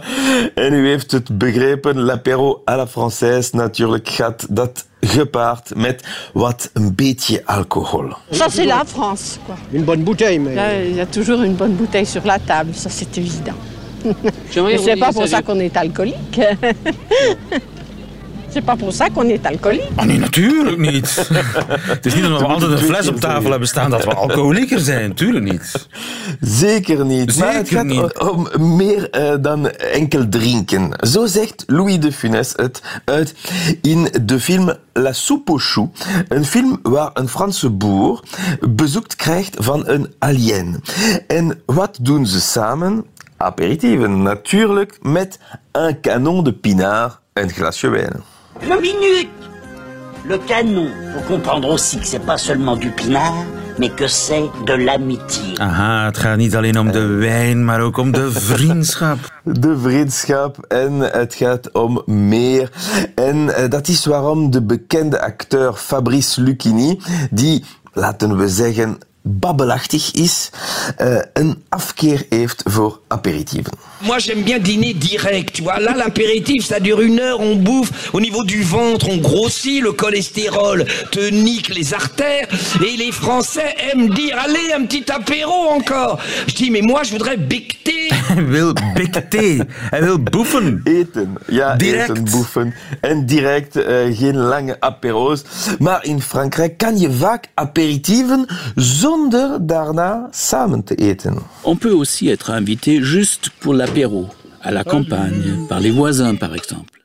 En 0.55 0.73
u 0.73 0.87
heeft 0.87 1.11
het 1.11 1.37
begrepen, 1.37 1.99
l'apéro 1.99 2.61
à 2.65 2.75
la 2.75 2.87
française, 2.87 3.49
natuurlijk 3.51 4.09
gaat 4.09 4.45
dat 4.49 4.85
gepaard 5.01 5.75
met 5.75 6.03
wat 6.33 6.69
een 6.73 6.95
beetje 6.95 7.41
alcohol. 7.45 8.15
Ça, 8.31 8.45
c'est 8.49 8.65
la 8.65 8.83
France, 8.85 9.39
quoi. 9.45 9.55
Une 9.71 9.83
bonne 9.83 10.03
bouteille, 10.03 10.39
mais... 10.39 10.55
Là, 10.55 10.83
il 10.83 10.95
y 10.95 11.01
a 11.01 11.05
toujours 11.05 11.41
une 11.41 11.55
bonne 11.55 11.75
bouteille 11.75 12.05
sur 12.05 12.25
la 12.25 12.39
table, 12.39 12.73
ça, 12.73 12.89
c'est 12.89 13.17
évident. 13.17 13.57
Mais 14.55 14.77
c'est 14.77 14.99
pas 14.99 15.11
pour 15.11 15.27
ça 15.27 15.41
qu'on 15.41 15.59
est 15.59 15.75
alcoolique. 15.77 16.39
C'est 18.53 18.65
pas 18.65 18.75
pour 18.75 18.93
ça 18.93 19.10
qu'on 19.10 19.29
est 19.29 19.45
alcoolique. 19.45 19.91
Oh 19.98 20.05
nee, 20.05 20.19
natuurlijk 20.19 20.77
niet. 20.77 21.29
Het 21.95 22.05
is 22.05 22.15
niet 22.15 22.25
omdat 22.25 22.39
we 22.41 22.48
altijd 22.48 22.72
een 22.72 22.77
fles 22.77 23.07
op 23.07 23.19
tafel 23.19 23.50
hebben 23.50 23.67
staan 23.67 23.89
dat 23.89 24.03
we 24.03 24.13
alcoholieker 24.13 24.79
zijn. 24.79 25.13
Tuurlijk 25.13 25.45
niet. 25.45 25.88
Zeker 26.41 27.05
niet. 27.05 27.38
maar 27.38 27.53
het 27.53 27.69
gaat 27.69 27.86
niet. 27.86 28.19
om 28.19 28.48
meer 28.75 29.10
eh, 29.10 29.33
dan 29.41 29.69
enkel 29.69 30.29
drinken. 30.29 30.91
Zo 31.07 31.25
zegt 31.25 31.63
Louis 31.67 32.00
de 32.00 32.12
Funès 32.12 32.53
het 32.55 32.81
uit 33.05 33.33
in 33.81 34.07
de 34.22 34.39
film 34.39 34.74
La 34.93 35.13
Soupe 35.13 35.51
aux 35.51 35.72
Choux. 35.74 36.05
Een 36.27 36.45
film 36.45 36.79
waar 36.81 37.10
een 37.13 37.29
Franse 37.29 37.69
boer 37.69 38.24
bezoek 38.69 39.07
krijgt 39.15 39.55
van 39.60 39.88
een 39.88 40.13
alien. 40.19 40.83
En 41.27 41.62
wat 41.65 41.98
doen 42.01 42.25
ze 42.25 42.41
samen? 42.41 43.05
Aperitieven, 43.38 44.22
natuurlijk, 44.22 44.98
met 45.01 45.39
een 45.72 46.01
canon 46.01 46.43
de 46.43 46.53
pinard, 46.53 47.19
een 47.33 47.50
glasje 47.50 47.88
wijn. 47.88 48.32
Une 48.62 48.79
minute 48.81 49.29
Le 50.25 50.38
canon, 50.38 50.88
faut 51.13 51.33
comprendre 51.33 51.67
aussi 51.69 52.00
que 52.00 52.05
c'est 52.05 52.25
pas 52.25 52.38
seulement 52.38 52.77
du 52.77 52.89
pinard, 52.91 53.45
mais 53.77 53.89
que 53.89 54.07
c'est 54.07 54.50
de 54.65 54.74
l'amitié. 54.74 55.55
Aha, 55.60 56.05
het 56.05 56.17
gaat 56.17 56.38
niet 56.38 56.55
alleen 56.55 56.79
om 56.79 56.91
de 56.91 57.05
wijn, 57.05 57.65
maar 57.65 57.81
ook 57.81 57.98
om 57.98 58.12
de 58.12 58.31
vriendschap. 58.53 59.17
De 59.43 59.77
vriendschap 59.77 60.57
en 60.67 61.00
het 61.00 61.33
gaat 61.33 61.72
om 61.72 62.01
meer. 62.05 62.72
En 63.15 63.55
eh, 63.55 63.69
dat 63.69 63.88
is 63.88 64.05
waarom 64.05 64.51
de 64.51 64.62
bekende 64.62 65.22
acteur 65.22 65.74
Fabrice 65.74 66.41
Lucchini, 66.41 67.00
die, 67.31 67.63
laten 67.93 68.38
we 68.38 68.50
zeggen, 68.50 68.98
babbelachtig 69.23 70.11
is, 70.11 70.49
eh, 70.97 71.15
een 71.33 71.63
afkeer 71.69 72.25
heeft 72.29 72.63
voor 72.65 72.99
aperitieven. 73.07 73.71
Moi, 74.01 74.19
j'aime 74.19 74.43
bien 74.43 74.59
dîner 74.61 74.93
direct, 74.93 75.53
tu 75.53 75.61
vois. 75.63 75.79
Là, 75.79 75.95
l'apéritif, 75.95 76.65
ça 76.65 76.79
dure 76.79 77.01
une 77.01 77.19
heure, 77.21 77.39
on 77.39 77.55
bouffe. 77.55 78.09
Au 78.13 78.19
niveau 78.19 78.43
du 78.43 78.61
ventre, 78.63 79.07
on 79.09 79.17
grossit, 79.21 79.81
le 79.81 79.93
cholestérol 79.93 80.85
te 81.11 81.29
nique 81.31 81.69
les 81.73 81.93
artères. 81.93 82.47
Et 82.85 82.97
les 82.97 83.11
Français 83.13 83.73
aiment 83.91 84.09
dire, 84.09 84.37
allez, 84.43 84.73
un 84.75 84.85
petit 84.85 85.09
apéro 85.09 85.69
encore. 85.69 86.19
Je 86.47 86.53
dis, 86.53 86.69
mais 86.69 86.81
moi, 86.81 87.03
je 87.03 87.11
voudrais 87.11 87.37
becter. 87.37 88.09
Hij 88.27 88.45
wil 88.47 88.73
thee. 89.29 89.61
Hij 89.89 90.03
wil 90.03 90.19
boefen. 90.23 90.81
Eten, 90.83 91.37
ja, 91.47 91.75
Direct. 91.75 92.09
eten, 92.09 92.23
boefen. 92.31 92.73
En 93.01 93.25
direct, 93.25 93.75
eh, 93.75 94.17
geen 94.17 94.35
lange 94.35 94.77
apero's. 94.79 95.41
Maar 95.79 96.05
in 96.05 96.21
Frankrijk 96.21 96.77
kan 96.77 96.97
je 96.99 97.11
vaak 97.11 97.47
aperitieven 97.53 98.45
On 101.63 101.75
peut 101.75 101.91
aussi 101.91 102.29
être 102.29 102.51
invité 102.51 103.01
juste 103.01 103.50
pour 103.60 103.74
l'apéro, 103.74 104.27
à 104.62 104.72
la 104.72 104.84
campagne, 104.84 105.67
par 105.70 105.79
les 105.79 105.91
voisins 105.91 106.36
par 106.36 106.55
exemple. 106.55 107.02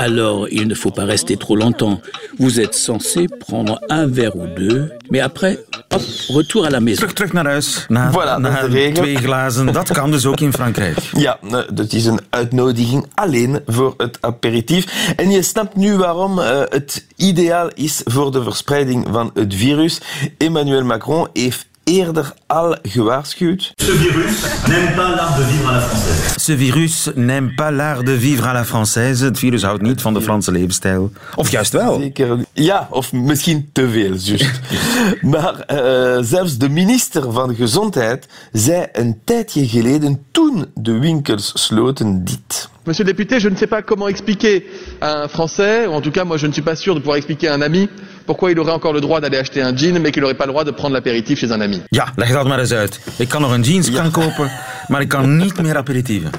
Alors, 0.00 0.46
il 0.48 0.68
ne 0.68 0.74
faut 0.74 0.92
pas 0.92 1.04
rester 1.04 1.36
trop 1.36 1.56
longtemps. 1.56 2.00
Vous 2.38 2.60
êtes 2.60 2.74
censé 2.74 3.26
prendre 3.26 3.80
un 3.88 4.06
verre 4.06 4.36
ou 4.36 4.46
deux, 4.46 4.92
mais 5.10 5.18
après, 5.18 5.58
hop, 5.92 6.02
retour 6.28 6.64
à 6.66 6.70
la 6.70 6.78
maison. 6.80 7.00
Terug, 7.00 7.14
terug 7.14 7.32
naar 7.32 7.46
huis. 7.46 7.86
Na, 7.88 8.10
Voilà, 8.12 8.38
na 8.38 8.62
de 8.62 8.68
regel. 8.68 9.02
twee 9.02 9.16
glazen. 9.16 9.72
Dat 9.72 9.92
kan 9.92 10.10
dus 10.10 10.26
ook 10.26 10.40
in 10.40 10.52
Frankrijk. 10.52 10.96
Ja, 11.18 11.38
eh, 11.50 11.58
dat 11.72 11.92
is 11.92 12.04
een 12.06 12.20
uitnodiging 12.30 13.06
alleen 13.14 13.60
voor 13.66 13.94
het 13.96 14.18
aperitief. 14.20 15.12
En 15.16 15.30
je 15.30 15.42
snapt 15.42 15.76
nu 15.76 15.96
waarom 15.96 16.38
eh, 16.38 16.60
het 16.68 17.06
ideaal 17.16 17.70
is 17.74 18.00
voor 18.04 18.32
de 18.32 18.42
verspreiding 18.42 19.06
van 19.12 19.30
het 19.34 19.54
virus. 19.54 20.00
Emmanuel 20.36 20.84
Macron 20.84 21.28
heeft 21.32 21.66
eerder 21.88 22.34
al 22.46 22.76
gewaarschuwd. 22.82 23.72
Ce 23.76 23.92
virus 23.92 24.42
n'aime 24.68 24.94
pas 24.94 25.08
l'art 25.08 25.36
de 25.38 25.44
vivre 25.44 25.68
à 25.68 25.72
la 25.72 25.80
française. 25.80 26.34
Ce 26.36 26.52
virus 26.52 27.10
n'aime 27.14 27.54
pas 27.54 27.70
l'art 27.70 28.02
de 28.02 28.12
vivre 28.12 28.46
à 28.46 28.52
la 28.52 28.64
française. 28.64 29.24
Het 29.24 29.38
virus 29.38 29.62
houdt 29.62 29.82
niet 29.82 30.00
van 30.00 30.14
de 30.14 30.20
Franse 30.20 30.52
levensstijl. 30.52 31.12
Of 31.34 31.50
juist 31.50 31.72
wel. 31.72 32.00
Zeker. 32.00 32.38
Ja, 32.52 32.88
of 32.90 33.12
misschien 33.12 33.68
te 33.72 33.88
veel, 33.88 34.14
juist. 34.14 34.60
maar 35.34 35.60
eh, 35.60 36.18
zelfs 36.20 36.58
de 36.58 36.68
minister 36.68 37.32
van 37.32 37.54
Gezondheid 37.54 38.26
zei 38.52 38.86
een 38.92 39.20
tijdje 39.24 39.68
geleden, 39.68 40.22
toen 40.30 40.66
de 40.74 40.98
winkels 40.98 41.52
sloten, 41.54 42.24
dit. 42.24 42.68
Monsieur 42.84 43.06
le 43.06 43.12
député, 43.12 43.38
je 43.38 43.50
ne 43.50 43.56
sais 43.56 43.68
pas 43.68 43.82
comment 43.82 44.08
expliquer 44.08 44.64
à 45.00 45.22
un 45.22 45.28
Français, 45.28 45.86
ou 45.86 45.92
en 45.92 46.00
tout 46.00 46.12
cas 46.12 46.24
moi 46.24 46.38
je 46.38 46.46
ne 46.46 46.52
suis 46.52 46.62
pas 46.62 46.74
sûr 46.74 46.94
de 46.94 47.00
pouvoir 47.00 47.16
expliquer 47.16 47.48
à 47.48 47.54
un 47.54 47.60
ami, 47.60 47.88
pourquoi 48.28 48.50
il 48.50 48.58
aurait 48.58 48.72
encore 48.72 48.92
le 48.92 49.00
droit 49.00 49.20
d'aller 49.20 49.38
acheter 49.38 49.62
un 49.62 49.74
jean, 49.74 49.98
mais 50.02 50.10
qu'il 50.12 50.20
n'aurait 50.20 50.40
pas 50.42 50.44
le 50.44 50.52
droit 50.52 50.64
de 50.64 50.70
prendre 50.70 50.94
l'apéritif 50.94 51.38
chez 51.38 51.50
un 51.50 51.60
ami. 51.62 51.80
Ja, 51.90 52.12
leg 52.16 52.30
dat 52.32 52.46
maar 52.46 52.58
eens 52.58 52.72
uit. 52.72 53.00
Ik 53.16 53.28
kan 53.28 53.40
nog 53.40 53.52
een 53.52 53.62
jeans 53.62 53.88
gaan 53.88 54.10
kopen, 54.10 54.50
maar 54.88 55.00
ik 55.00 55.08
kan 55.08 55.36
niet 55.36 55.62
meer 55.62 55.76
aperitieven. 55.76 56.30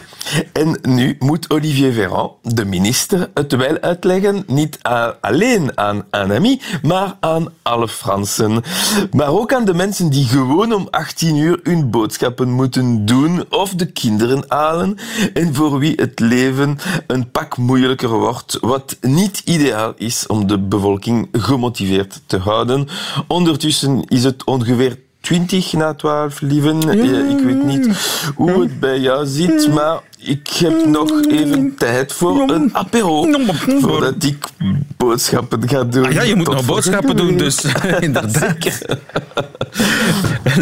En 0.53 0.79
nu 0.81 1.15
moet 1.19 1.49
Olivier 1.49 1.93
Véran, 1.93 2.31
de 2.41 2.65
minister, 2.65 3.29
het 3.33 3.55
wel 3.55 3.79
uitleggen, 3.79 4.43
niet 4.47 4.79
alleen 5.21 5.77
aan 5.77 6.03
een 6.09 6.33
ami, 6.33 6.61
maar 6.81 7.17
aan 7.19 7.47
alle 7.61 7.87
Fransen. 7.87 8.63
Maar 9.11 9.27
ook 9.27 9.53
aan 9.53 9.65
de 9.65 9.73
mensen 9.73 10.09
die 10.09 10.25
gewoon 10.25 10.73
om 10.73 10.87
18 10.89 11.35
uur 11.35 11.59
hun 11.63 11.89
boodschappen 11.89 12.51
moeten 12.51 13.05
doen 13.05 13.45
of 13.49 13.73
de 13.73 13.85
kinderen 13.85 14.43
halen 14.47 14.97
en 15.33 15.55
voor 15.55 15.79
wie 15.79 15.93
het 15.95 16.19
leven 16.19 16.77
een 17.07 17.31
pak 17.31 17.57
moeilijker 17.57 18.09
wordt, 18.09 18.57
wat 18.61 18.97
niet 19.01 19.41
ideaal 19.45 19.93
is 19.97 20.27
om 20.27 20.47
de 20.47 20.59
bevolking 20.59 21.27
gemotiveerd 21.31 22.21
te 22.25 22.37
houden. 22.37 22.87
Ondertussen 23.27 24.03
is 24.07 24.23
het 24.23 24.43
ongeveer 24.43 24.97
20 25.21 25.73
na 25.73 25.93
12, 25.93 26.41
lieven. 26.41 26.89
Eh, 26.89 27.29
Ik 27.29 27.39
weet 27.45 27.63
niet 27.63 27.89
hoe 28.35 28.61
het 28.61 28.79
bij 28.79 28.99
jou 28.99 29.25
zit, 29.25 29.73
maar 29.73 29.97
ik 30.17 30.47
heb 30.59 30.85
nog 30.85 31.11
even 31.29 31.73
tijd 31.77 32.13
voor 32.13 32.49
een 32.49 32.69
apero. 32.73 33.25
Voordat 33.81 34.23
ik 34.23 34.45
boodschappen 34.97 35.69
ga 35.69 35.83
doen. 35.83 36.05
Ah 36.05 36.11
ja, 36.11 36.21
je 36.21 36.35
moet 36.35 36.45
Tot 36.45 36.53
nog 36.55 36.65
boodschappen 36.65 37.15
doen, 37.15 37.27
week. 37.27 37.39
dus 37.39 37.65
inderdaad. 37.99 38.57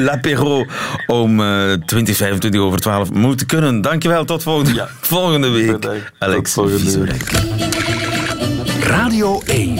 L'apéro 0.05 0.65
om 1.07 1.41
eh 1.41 1.71
20, 1.85 2.15
25 2.17 2.61
over 2.61 2.79
12 2.79 3.11
moet 3.11 3.45
kunnen. 3.45 3.81
Dankjewel, 3.81 4.25
tot 4.25 4.43
volgende, 4.43 4.87
volgende 5.01 5.49
week. 5.49 5.71
Bedankt. 5.71 6.11
Alex 6.19 6.53
Tot 6.53 6.69
volgende 6.69 6.79
Viesorek. 6.79 7.31
Radio 8.83 9.41
1. 9.45 9.77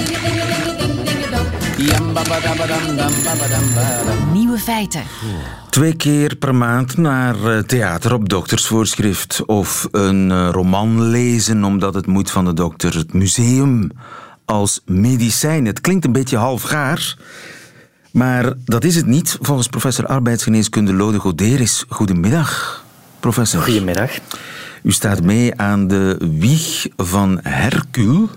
Nieuwe 4.34 4.58
feiten. 4.58 5.04
Twee 5.70 5.96
keer 5.96 6.36
per 6.36 6.56
maand 6.56 6.98
naar 6.98 7.46
eh, 7.46 7.60
theater 7.60 8.14
op 8.14 8.30
doktersvoorschrift. 8.30 9.46
Of 9.46 9.88
een 9.92 10.32
eh, 10.32 10.50
roman 10.52 11.02
lezen 11.02 11.64
omdat 11.64 11.94
het 11.94 12.06
moet 12.06 12.32
van 12.32 12.46
de 12.46 12.54
dokter. 12.54 12.96
Het 12.96 13.14
museum 13.14 13.92
als 14.46 14.82
medicijn. 14.86 15.66
Het 15.66 15.82
klinkt 15.82 16.06
een 16.06 16.12
beetje 16.12 16.38
halfgaar. 16.38 17.18
Maar 18.12 18.54
dat 18.66 18.84
is 18.84 18.96
het 18.96 19.06
niet, 19.06 19.38
volgens 19.42 19.68
professor 19.68 20.06
arbeidsgeneeskunde 20.06 20.94
Lode 20.94 21.20
Goderis. 21.20 21.86
Goedemiddag, 21.90 22.84
professor. 23.20 23.62
Goedemiddag. 23.62 24.12
U 24.84 24.92
staat 24.92 25.24
mee 25.24 25.56
aan 25.56 25.88
de 25.88 26.18
wieg 26.40 26.88
van 26.96 27.40
Hercule. 27.44 28.28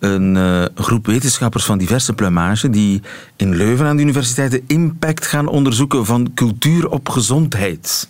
Een 0.00 0.34
uh, 0.34 0.64
groep 0.74 1.06
wetenschappers 1.06 1.64
van 1.64 1.78
diverse 1.78 2.12
plumage 2.12 2.70
die 2.70 3.02
in 3.36 3.56
Leuven 3.56 3.86
aan 3.86 3.96
de 3.96 4.02
universiteit 4.02 4.50
de 4.50 4.62
impact 4.66 5.26
gaan 5.26 5.46
onderzoeken 5.46 6.06
van 6.06 6.30
cultuur 6.34 6.90
op 6.90 7.08
gezondheid. 7.08 8.08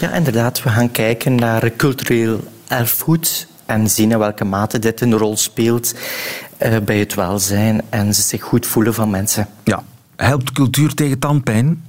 Ja, 0.00 0.12
inderdaad. 0.12 0.62
We 0.62 0.68
gaan 0.68 0.90
kijken 0.90 1.34
naar 1.34 1.70
cultureel 1.76 2.52
erfgoed 2.68 3.46
en 3.66 3.90
zien 3.90 4.10
in 4.10 4.18
welke 4.18 4.44
mate 4.44 4.78
dit 4.78 5.00
een 5.00 5.16
rol 5.16 5.36
speelt 5.36 5.94
uh, 6.62 6.76
bij 6.78 6.98
het 6.98 7.14
welzijn 7.14 7.82
en 7.88 8.14
ze 8.14 8.22
zich 8.22 8.42
goed 8.42 8.66
voelen 8.66 8.94
van 8.94 9.10
mensen. 9.10 9.48
Ja. 9.64 9.84
Helpt 10.16 10.52
cultuur 10.52 10.94
tegen 10.94 11.18
tandpijn? 11.18 11.82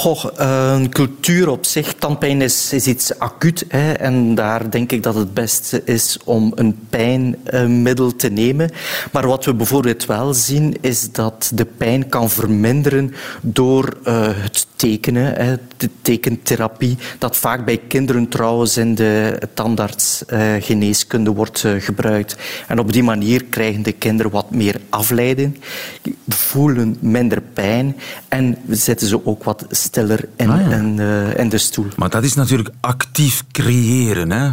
Goh, 0.00 0.24
een 0.34 0.90
cultuur 0.90 1.48
op 1.48 1.66
zich, 1.66 1.94
tandpijn 1.94 2.42
is, 2.42 2.72
is 2.72 2.86
iets 2.86 3.18
acuut. 3.18 3.64
Hè, 3.68 3.92
en 3.92 4.34
daar 4.34 4.70
denk 4.70 4.92
ik 4.92 5.02
dat 5.02 5.14
het 5.14 5.34
beste 5.34 5.82
is 5.84 6.18
om 6.24 6.52
een 6.54 6.78
pijnmiddel 6.90 8.16
te 8.16 8.28
nemen. 8.28 8.70
Maar 9.12 9.26
wat 9.26 9.44
we 9.44 9.54
bijvoorbeeld 9.54 10.06
wel 10.06 10.34
zien, 10.34 10.76
is 10.80 11.12
dat 11.12 11.50
de 11.54 11.64
pijn 11.64 12.08
kan 12.08 12.30
verminderen 12.30 13.14
door 13.42 13.96
uh, 14.04 14.28
het 14.32 14.66
tekenen, 14.76 15.34
hè, 15.34 15.56
de 15.76 15.90
tekentherapie, 16.02 16.98
dat 17.18 17.36
vaak 17.36 17.64
bij 17.64 17.80
kinderen 17.88 18.28
trouwens 18.28 18.76
in 18.76 18.94
de 18.94 19.38
tandartsgeneeskunde 19.54 21.30
uh, 21.30 21.36
wordt 21.36 21.62
uh, 21.62 21.72
gebruikt. 21.82 22.36
En 22.68 22.78
op 22.78 22.92
die 22.92 23.02
manier 23.02 23.44
krijgen 23.44 23.82
de 23.82 23.92
kinderen 23.92 24.32
wat 24.32 24.50
meer 24.50 24.80
afleiding, 24.88 25.60
voelen 26.28 26.96
minder 27.00 27.40
pijn 27.40 27.96
en 28.28 28.58
zitten 28.68 29.06
ze 29.06 29.26
ook 29.26 29.44
wat 29.44 29.66
in, 29.96 30.50
Ah, 30.50 30.60
ja. 30.70 30.76
in, 30.76 30.96
uh, 30.96 31.36
in 31.38 31.48
de 31.48 31.58
stoel. 31.58 31.86
Maar 31.96 32.10
dat 32.10 32.22
is 32.24 32.34
natuurlijk 32.34 32.70
actief 32.80 33.44
creëren, 33.52 34.30
hè? 34.30 34.50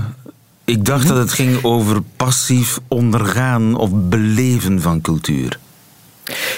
Ik 0.65 0.85
dacht 0.85 1.03
Mhm. 1.03 1.13
dat 1.13 1.17
het 1.17 1.31
ging 1.31 1.63
over 1.63 2.01
passief 2.15 2.79
ondergaan 2.87 3.75
of 3.75 3.89
beleven 3.93 4.81
van 4.81 5.01
cultuur. 5.01 5.59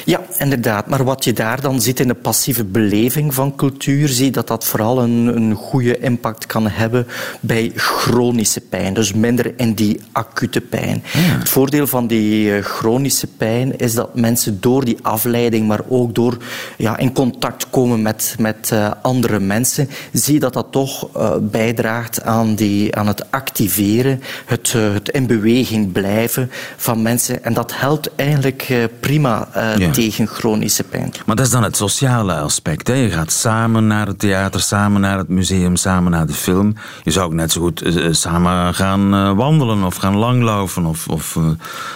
Ja, 0.05 0.21
inderdaad. 0.37 0.87
Maar 0.87 1.03
wat 1.03 1.23
je 1.23 1.33
daar 1.33 1.61
dan 1.61 1.81
ziet 1.81 1.99
in 1.99 2.07
de 2.07 2.13
passieve 2.13 2.63
beleving 2.63 3.33
van 3.33 3.55
cultuur, 3.55 4.07
zie 4.07 4.31
dat 4.31 4.47
dat 4.47 4.65
vooral 4.65 5.01
een, 5.01 5.35
een 5.35 5.53
goede 5.53 5.97
impact 5.99 6.45
kan 6.45 6.67
hebben 6.67 7.07
bij 7.39 7.71
chronische 7.75 8.61
pijn. 8.61 8.93
Dus 8.93 9.13
minder 9.13 9.53
in 9.57 9.73
die 9.73 9.99
acute 10.11 10.61
pijn. 10.61 11.03
Het 11.13 11.49
voordeel 11.49 11.87
van 11.87 12.07
die 12.07 12.55
eh, 12.55 12.63
chronische 12.63 13.27
pijn 13.27 13.77
is 13.77 13.93
dat 13.93 14.15
mensen 14.15 14.57
door 14.61 14.85
die 14.85 14.97
afleiding, 15.01 15.67
maar 15.67 15.81
ook 15.87 16.15
door 16.15 16.37
ja, 16.77 16.97
in 16.97 17.13
contact 17.13 17.69
komen 17.69 18.01
met, 18.01 18.35
met 18.39 18.69
eh, 18.71 18.91
andere 19.01 19.39
mensen, 19.39 19.89
zie 20.13 20.39
dat 20.39 20.53
dat 20.53 20.67
toch 20.71 21.15
eh, 21.15 21.35
bijdraagt 21.41 22.21
aan, 22.21 22.55
die, 22.55 22.95
aan 22.95 23.07
het 23.07 23.31
activeren, 23.31 24.21
het, 24.45 24.71
het 24.71 25.09
in 25.09 25.27
beweging 25.27 25.91
blijven 25.91 26.51
van 26.77 27.01
mensen. 27.01 27.43
En 27.43 27.53
dat 27.53 27.73
helpt 27.75 28.09
eigenlijk 28.15 28.89
prima 28.99 29.47
eh, 29.59 29.77
Ja. 29.77 29.91
tegen 29.91 30.27
chronische 30.27 30.83
pijn. 30.83 31.13
Maar 31.25 31.35
dat 31.35 31.45
is 31.45 31.51
dan 31.51 31.63
het 31.63 31.77
sociale 31.77 32.35
aspect. 32.37 32.87
Hè? 32.87 32.93
Je 32.93 33.09
gaat 33.09 33.31
samen 33.31 33.87
naar 33.87 34.07
het 34.07 34.19
theater, 34.19 34.59
samen 34.61 35.01
naar 35.01 35.17
het 35.17 35.27
museum, 35.29 35.75
samen 35.75 36.11
naar 36.11 36.25
de 36.27 36.33
film. 36.33 36.75
Je 37.03 37.11
zou 37.11 37.25
ook 37.25 37.33
net 37.33 37.51
zo 37.51 37.61
goed 37.61 37.81
eh, 37.81 38.07
samen 38.11 38.73
gaan 38.75 39.13
eh, 39.13 39.31
wandelen 39.31 39.83
of 39.83 39.95
gaan 39.95 40.15
langlopen 40.17 40.85
of, 40.85 41.07
of 41.07 41.37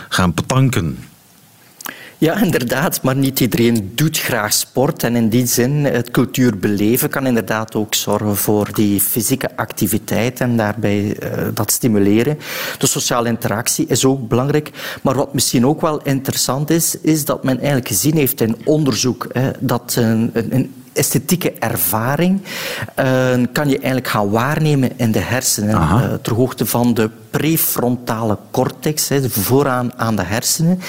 gaan 0.09 0.33
petanken. 0.33 0.97
Ja, 2.23 2.41
inderdaad, 2.41 3.01
maar 3.01 3.15
niet 3.15 3.39
iedereen 3.39 3.91
doet 3.95 4.19
graag 4.19 4.53
sport. 4.53 5.03
En 5.03 5.15
in 5.15 5.29
die 5.29 5.45
zin, 5.45 5.85
het 5.85 6.11
cultuur 6.11 6.57
beleven 6.57 7.09
kan 7.09 7.27
inderdaad 7.27 7.75
ook 7.75 7.95
zorgen 7.95 8.35
voor 8.35 8.69
die 8.73 9.01
fysieke 9.01 9.55
activiteit 9.55 10.39
en 10.39 10.57
daarbij 10.57 11.17
eh, 11.17 11.47
dat 11.53 11.71
stimuleren. 11.71 12.37
De 12.77 12.87
sociale 12.87 13.29
interactie 13.29 13.85
is 13.87 14.05
ook 14.05 14.27
belangrijk. 14.27 14.69
Maar 15.01 15.15
wat 15.15 15.33
misschien 15.33 15.65
ook 15.65 15.81
wel 15.81 16.01
interessant 16.01 16.69
is, 16.69 16.99
is 17.01 17.25
dat 17.25 17.43
men 17.43 17.57
eigenlijk 17.57 17.87
gezien 17.87 18.17
heeft 18.17 18.41
in 18.41 18.55
onderzoek 18.63 19.27
hè, 19.31 19.51
dat 19.59 19.95
een, 19.95 20.31
een 20.33 20.73
esthetieke 20.93 21.53
ervaring 21.59 22.41
eh, 22.95 23.05
kan 23.51 23.69
je 23.69 23.75
eigenlijk 23.75 24.07
gaan 24.07 24.29
waarnemen 24.29 24.91
in 24.95 25.11
de 25.11 25.19
hersenen. 25.19 25.75
Eh, 25.75 26.13
ter 26.21 26.33
hoogte 26.33 26.65
van 26.65 26.93
de 26.93 27.09
prefrontale 27.29 28.37
cortex, 28.51 29.09
vooraan 29.27 29.91
aan 29.95 30.15
de 30.15 30.23
hersenen. 30.23 30.79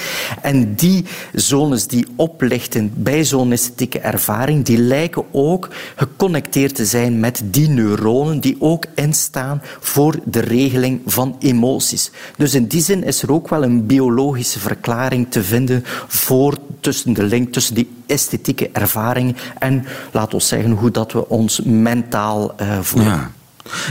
En 0.41 0.75
die 0.75 1.05
zones 1.33 1.87
die 1.87 2.07
oplichten 2.15 2.91
bij 2.95 3.23
zo'n 3.23 3.51
esthetieke 3.51 3.99
ervaring, 3.99 4.65
die 4.65 4.77
lijken 4.77 5.23
ook 5.31 5.69
geconnecteerd 5.95 6.75
te 6.75 6.85
zijn 6.85 7.19
met 7.19 7.41
die 7.45 7.69
neuronen 7.69 8.39
die 8.39 8.55
ook 8.59 8.85
instaan 8.95 9.61
voor 9.79 10.19
de 10.23 10.39
regeling 10.39 11.01
van 11.05 11.35
emoties. 11.39 12.11
Dus 12.37 12.53
in 12.53 12.67
die 12.67 12.81
zin 12.81 13.03
is 13.03 13.21
er 13.21 13.31
ook 13.31 13.49
wel 13.49 13.63
een 13.63 13.85
biologische 13.85 14.59
verklaring 14.59 15.27
te 15.29 15.43
vinden 15.43 15.83
voor 16.07 16.57
tussen 16.79 17.13
de 17.13 17.23
link 17.23 17.53
tussen 17.53 17.75
die 17.75 17.89
esthetieke 18.07 18.69
ervaring 18.73 19.35
en, 19.59 19.85
laten 20.11 20.37
we 20.37 20.43
zeggen, 20.43 20.71
hoe 20.71 20.91
dat 20.91 21.11
we 21.11 21.29
ons 21.29 21.61
mentaal 21.63 22.53
eh, 22.57 22.79
voelen. 22.79 23.11
Ja. 23.11 23.31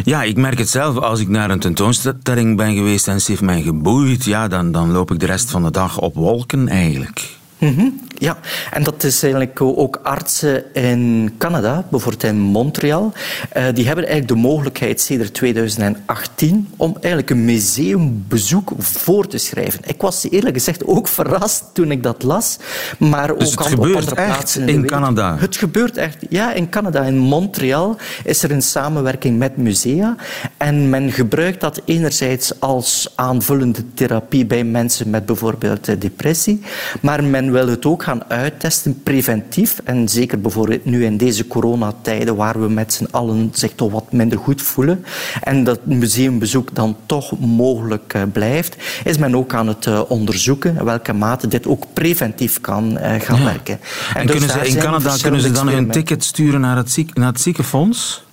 Ja, 0.04 0.22
ik 0.22 0.36
merk 0.36 0.58
het 0.58 0.68
zelf. 0.68 0.96
Als 0.96 1.20
ik 1.20 1.28
naar 1.28 1.50
een 1.50 1.58
tentoonstelling 1.58 2.56
ben 2.56 2.74
geweest 2.74 3.08
en 3.08 3.20
ze 3.20 3.30
heeft 3.30 3.42
mij 3.42 3.62
geboeid, 3.62 4.24
ja, 4.24 4.48
dan, 4.48 4.72
dan 4.72 4.92
loop 4.92 5.10
ik 5.10 5.20
de 5.20 5.26
rest 5.26 5.50
van 5.50 5.62
de 5.62 5.70
dag 5.70 6.00
op 6.00 6.14
wolken 6.14 6.68
eigenlijk. 6.68 7.36
Mhm, 7.58 7.88
Ja, 8.18 8.36
en 8.70 8.82
dat 8.82 9.02
is 9.04 9.22
eigenlijk 9.22 9.60
ook 9.60 10.00
artsen 10.02 10.74
in 10.74 11.34
Canada, 11.38 11.84
bijvoorbeeld 11.90 12.22
in 12.24 12.36
Montreal. 12.38 13.12
eh, 13.50 13.64
die 13.74 13.86
hebben 13.86 14.04
eigenlijk 14.06 14.34
de 14.34 14.48
mogelijkheid 14.48 15.00
sinds 15.00 15.30
2018 15.30 16.68
om 16.76 16.92
eigenlijk 17.00 17.30
een 17.30 17.44
museumbezoek 17.44 18.72
voor 18.78 19.26
te 19.26 19.38
schrijven. 19.38 19.80
Ik 19.86 20.00
was 20.00 20.26
eerlijk 20.30 20.54
gezegd 20.54 20.84
ook 20.86 21.08
verrast 21.08 21.64
toen 21.72 21.90
ik 21.90 22.02
dat 22.02 22.22
las. 22.22 22.58
Maar 22.98 23.26
Dus 23.38 23.52
ook 23.52 23.58
het 23.58 23.58
aan- 23.58 23.66
gebeurt 23.72 23.90
op 23.94 23.96
andere 24.00 24.14
plaatsen 24.26 24.68
in, 24.68 24.74
in. 24.74 24.86
Canada? 24.86 25.36
Het 25.38 25.56
gebeurt 25.56 25.96
echt. 25.96 26.16
Ja, 26.28 26.52
in 26.52 26.68
Canada, 26.68 27.02
in 27.02 27.18
Montreal, 27.18 27.96
is 28.24 28.42
er 28.42 28.50
een 28.50 28.62
samenwerking 28.62 29.38
met 29.38 29.56
musea. 29.56 30.16
En 30.56 30.88
men 30.90 31.12
gebruikt 31.12 31.60
dat 31.60 31.80
enerzijds 31.84 32.60
als 32.60 33.12
aanvullende 33.14 33.92
therapie 33.94 34.46
bij 34.46 34.64
mensen 34.64 35.10
met 35.10 35.26
bijvoorbeeld 35.26 35.88
eh, 35.88 36.00
depressie. 36.00 36.60
Maar 37.00 37.24
men 37.24 37.52
wil 37.52 37.68
het 37.68 37.86
ook 37.86 38.02
gaan 38.04 38.24
uittesten 38.28 39.02
preventief. 39.02 39.80
En 39.84 40.08
zeker 40.08 40.40
bijvoorbeeld 40.40 40.84
nu 40.84 41.04
in 41.04 41.16
deze 41.16 41.46
coronatijden, 41.46 42.36
waar 42.36 42.60
we 42.60 42.68
met 42.68 42.92
z'n 42.92 43.08
allen 43.10 43.50
zich 43.52 43.72
toch 43.74 43.92
wat 43.92 44.12
minder 44.12 44.38
goed 44.38 44.62
voelen. 44.62 45.04
En 45.42 45.64
dat 45.64 45.86
museumbezoek 45.86 46.74
dan 46.74 46.96
toch 47.06 47.38
mogelijk 47.38 48.14
eh, 48.14 48.22
blijft, 48.32 48.76
is 49.04 49.18
men 49.18 49.36
ook 49.36 49.54
aan 49.54 49.68
het 49.68 49.86
eh, 49.86 50.00
onderzoeken 50.08 50.76
in 50.78 50.84
welke 50.84 51.12
mate 51.12 51.48
dit 51.48 51.66
ook 51.66 51.84
preventief 51.92 52.60
kan 52.60 52.98
eh, 52.98 53.20
gaan 53.20 53.38
Ja. 53.38 53.44
werken. 53.44 53.80
En, 54.14 54.26
dus 54.26 54.36
kunnen 54.36 54.64
ze 54.64 54.68
in 54.68 54.78
Canada 54.78 55.16
kunnen 55.22 55.40
ze 55.40 55.50
dan 55.50 55.68
hun 55.68 55.90
ticket 55.90 56.24
sturen 56.24 56.60
naar 56.60 56.76
het, 56.76 56.90
ziek, 56.92 57.14
naar 57.14 57.32
het 57.32 57.40
ziekenfonds? 57.40 58.23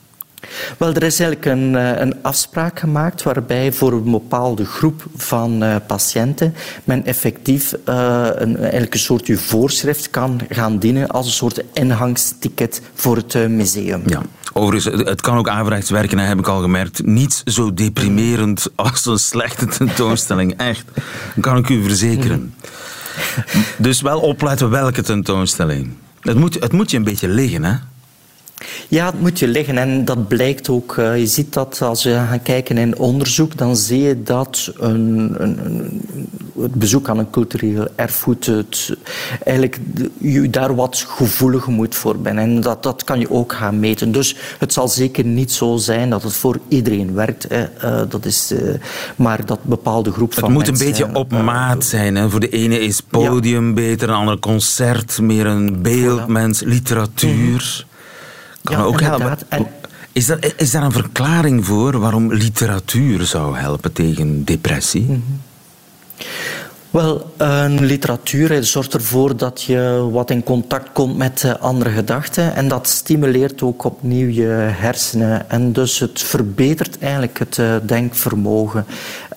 Wel, 0.78 0.94
er 0.94 1.04
is 1.04 1.20
eigenlijk 1.20 1.46
een, 1.60 1.76
eh, 1.76 2.00
een 2.02 2.16
afspraak 2.22 2.80
gemaakt 2.80 3.24
waarbij 3.24 3.72
voor 3.74 3.92
een 3.94 4.12
bepaalde 4.12 4.66
groep 4.66 5.06
van 5.16 5.64
eh, 5.64 5.76
patiënten 5.88 6.54
men 6.84 7.06
effectief 7.06 7.74
eh, 7.86 8.28
een, 8.36 8.58
eigenlijk 8.58 8.94
een 8.94 9.00
soort 9.00 9.30
voorschrift 9.36 10.10
kan 10.10 10.40
gaan 10.50 10.78
dienen 10.80 11.08
als 11.08 11.26
een 11.26 11.32
soort 11.32 11.64
ingangsticket 11.74 12.82
voor 12.94 13.16
het 13.16 13.50
museum. 13.50 14.02
Ja. 14.06 14.22
Overigens, 14.54 15.04
het- 15.06 15.22
kan 15.22 15.38
ook 15.38 15.50
averechts 15.50 15.90
werken, 15.90 16.18
heb 16.18 16.40
ik 16.40 16.48
al 16.48 16.62
gemerkt. 16.62 17.06
Niets 17.06 17.42
zo 17.46 17.74
deprimerend 17.74 18.68
als 18.76 19.06
een 19.06 19.20
slechte 19.20 19.66
tentoonstelling. 19.66 20.54
Echt. 20.72 20.86
Dat 21.36 21.44
kan 21.44 21.58
ik 21.58 21.70
u 21.70 21.84
verzekeren. 21.84 22.54
Dus 23.78 24.02
wel 24.02 24.20
opletten 24.20 24.70
welke 24.70 25.02
tentoonstelling. 25.02 25.90
Het 26.22 26.38
moet, 26.38 26.54
het 26.60 26.72
moet 26.72 26.92
je 26.92 26.98
een 26.98 27.04
beetje 27.04 27.28
liggen, 27.28 27.64
hè? 27.64 27.74
Ja, 28.88 29.06
het 29.06 29.20
moet 29.22 29.40
je 29.40 29.48
liggen 29.48 29.78
en 29.78 30.06
dat 30.06 30.28
blijkt 30.28 30.70
ook. 30.70 30.98
eh, 30.98 31.18
je 31.20 31.28
ziet 31.28 31.54
dat 31.54 31.82
als 31.82 32.04
we 32.04 32.12
gaan 32.14 32.42
kijken 32.42 32.78
in 32.78 32.98
onderzoek, 32.98 33.58
dan 33.58 33.76
zie 33.76 34.02
je 34.02 34.24
dat 34.24 34.72
een, 34.80 35.36
een, 35.38 35.66
een- 35.66 36.02
het 36.62 36.74
bezoek 36.74 37.10
aan 37.10 37.18
een 37.18 37.30
cultureel 37.30 37.88
erfgoed 37.96 38.46
het, 38.46 38.96
eigenlijk 39.44 39.80
je 40.18 40.50
daar 40.50 40.76
wat 40.76 41.06
gevoeliger 41.08 41.72
moet 41.72 41.96
voor 41.96 42.18
bent. 42.20 42.38
En 42.38 42.62
dat, 42.62 42.84
dat 42.84 43.04
kan 43.04 43.20
je 43.20 43.32
ook 43.32 43.54
gaan 43.54 43.80
meten. 43.80 44.12
Dus 44.12 44.36
het 44.60 44.74
zal 44.74 44.88
zeker 44.88 45.24
niet 45.26 45.52
zo 45.52 45.78
zijn 45.78 46.10
dat 46.10 46.24
het 46.24 46.34
voor 46.34 46.60
iedereen 46.68 47.14
werkt. 47.14 47.46
Hè. 47.50 47.64
Eh, 47.64 48.02
dat 48.10 48.26
is, 48.26 48.52
eh, 48.52 48.74
maar 49.16 49.46
dat 49.46 49.60
bepaalde 49.64 50.12
groep 50.12 50.30
Het 50.32 50.40
van 50.40 50.52
moet 50.52 50.68
een 50.68 50.74
mensen, 50.78 50.88
beetje 51.08 51.20
op 51.20 51.32
maat 51.32 51.86
zijn. 51.86 52.16
Hè. 52.16 52.30
Voor 52.30 52.40
de 52.40 52.50
ene 52.50 52.80
is 52.80 53.02
podium 53.02 53.74
beter, 53.74 54.10
een 54.10 54.16
ander 54.16 54.40
concert, 54.40 55.22
meer 55.22 55.46
een 55.46 55.82
beeldmens, 55.82 56.62
literatuur. 56.62 57.86
Kan 58.64 58.78
Ja, 58.78 58.84
ook 58.84 59.00
helpen. 59.02 59.20
inderdaad. 59.22 59.46
En- 59.50 59.68
Is, 60.14 60.26
dat, 60.26 60.54
is 60.58 60.72
daar 60.72 60.84
een 60.84 60.92
verklaring 60.92 61.66
voor 61.66 62.00
waarom 62.00 62.34
literatuur 62.34 63.26
zou 63.26 63.58
helpen 63.58 63.92
tegen 63.94 64.44
depressie? 64.46 65.02
Mhm. 65.02 65.20
Wel, 66.92 67.34
een 67.38 67.86
literatuur 67.86 68.64
zorgt 68.64 68.94
ervoor 68.94 69.38
dat 69.38 69.62
je 69.62 70.10
wat 70.12 70.30
in 70.30 70.44
contact 70.44 70.90
komt 70.94 71.18
met 71.18 71.44
eh, 71.44 71.54
andere 71.60 71.90
gedachten 71.90 72.56
en 72.56 72.68
dat 72.68 72.88
stimuleert 72.88 73.62
ook 73.62 73.84
opnieuw 73.84 74.28
je 74.28 74.48
hersenen. 74.72 75.50
En 75.50 75.74
dus 75.74 76.00
het 76.00 76.22
verbetert 76.22 76.98
eigenlijk 77.00 77.40
het 77.40 77.58
uh, 77.58 77.76
denkvermogen. 77.84 78.86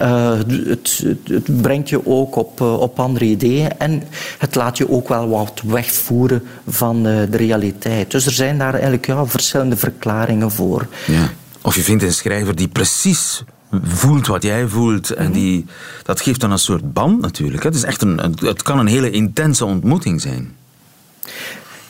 Uh, 0.01 0.33
het, 0.67 1.05
het, 1.25 1.63
brengt 1.63 1.89
je 1.89 2.07
ook 2.07 2.37
op, 2.37 2.61
op 2.61 3.01
andere 3.01 3.25
ideeën 3.25 3.79
en 3.79 4.03
het 4.39 4.55
laat 4.55 4.79
je 4.79 4.91
ook 4.91 5.09
wel 5.09 5.29
wat 5.29 5.63
wegvoeren 5.65 6.43
van 6.69 7.03
de 7.03 7.37
realiteit. 7.37 8.11
Dus 8.11 8.27
er 8.27 8.33
zijn 8.33 8.59
daar 8.59 8.73
eigenlijk 8.73 9.07
ja, 9.07 9.27
verschillende 9.27 9.77
verklaringen 9.77 10.51
voor. 10.51 10.87
Ja. 11.07 11.31
Of 11.63 11.77
je 11.77 11.83
vindt 11.83 12.03
een 12.03 12.13
schrijver 12.13 12.57
die 12.57 12.69
precies 12.69 13.45
voelt 13.83 14.27
wat 14.27 14.43
jij 14.43 14.67
voelt. 14.67 15.11
En 15.11 15.25
mhm. 15.25 15.33
die, 15.33 15.67
dat 16.03 16.21
geeft 16.21 16.41
dan 16.41 16.51
een 16.51 16.59
soort 16.59 16.93
band 16.93 17.21
natuurlijk. 17.21 17.63
Het, 17.63 17.75
is 17.75 17.85
echt 17.85 18.03
een, 18.03 18.35
het 18.39 18.63
kan 18.63 18.79
een 18.79 18.87
hele 18.87 19.11
intense 19.11 19.65
ontmoeting 19.65 20.21
zijn. 20.21 20.55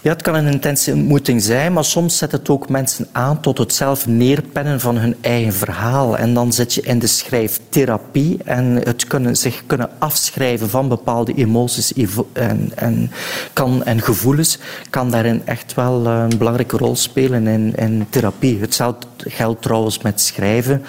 Ja, 0.05 0.11
het 0.11 0.23
kan 0.23 0.35
een 0.35 0.47
intense 0.47 0.93
ontmoeting 0.93 1.43
zijn, 1.43 1.73
maar 1.73 1.85
soms 1.85 2.19
zet 2.19 2.33
het 2.33 2.49
ook 2.49 2.69
mensen 2.69 3.07
aan 3.13 3.41
tot 3.41 3.59
het 3.59 3.75
zelf 3.75 4.07
neerpennen 4.07 4.81
van 4.81 4.97
hun 4.97 5.17
eigen 5.21 5.53
verhaal. 5.53 6.19
En 6.19 6.35
dan 6.35 6.53
zit 6.53 6.75
je 6.75 6.81
in 6.81 6.99
de 6.99 7.07
schrijftherapie 7.07 8.39
en 8.45 8.65
het 8.65 9.07
kunnen, 9.07 9.37
zich 9.37 9.63
kunnen 9.67 9.91
afschrijven 9.99 10.71
van 10.71 10.89
bepaalde 10.89 11.35
emoties 11.35 11.93
en, 12.33 12.73
en, 12.75 13.11
kan, 13.53 13.85
en 13.85 14.01
gevoelens 14.01 14.59
kan 14.91 15.11
daarin 15.11 15.43
echt 15.45 15.75
wel 15.75 16.07
een 16.07 16.39
belangrijke 16.39 16.77
rol 16.77 16.97
spelen 16.97 17.47
in, 17.47 17.75
in 17.75 18.07
therapie. 18.11 18.61
Hetzelfde 18.61 19.07
geldt 19.27 19.63
trouwens 19.63 19.99
met 19.99 20.21
schrijven 20.21 20.85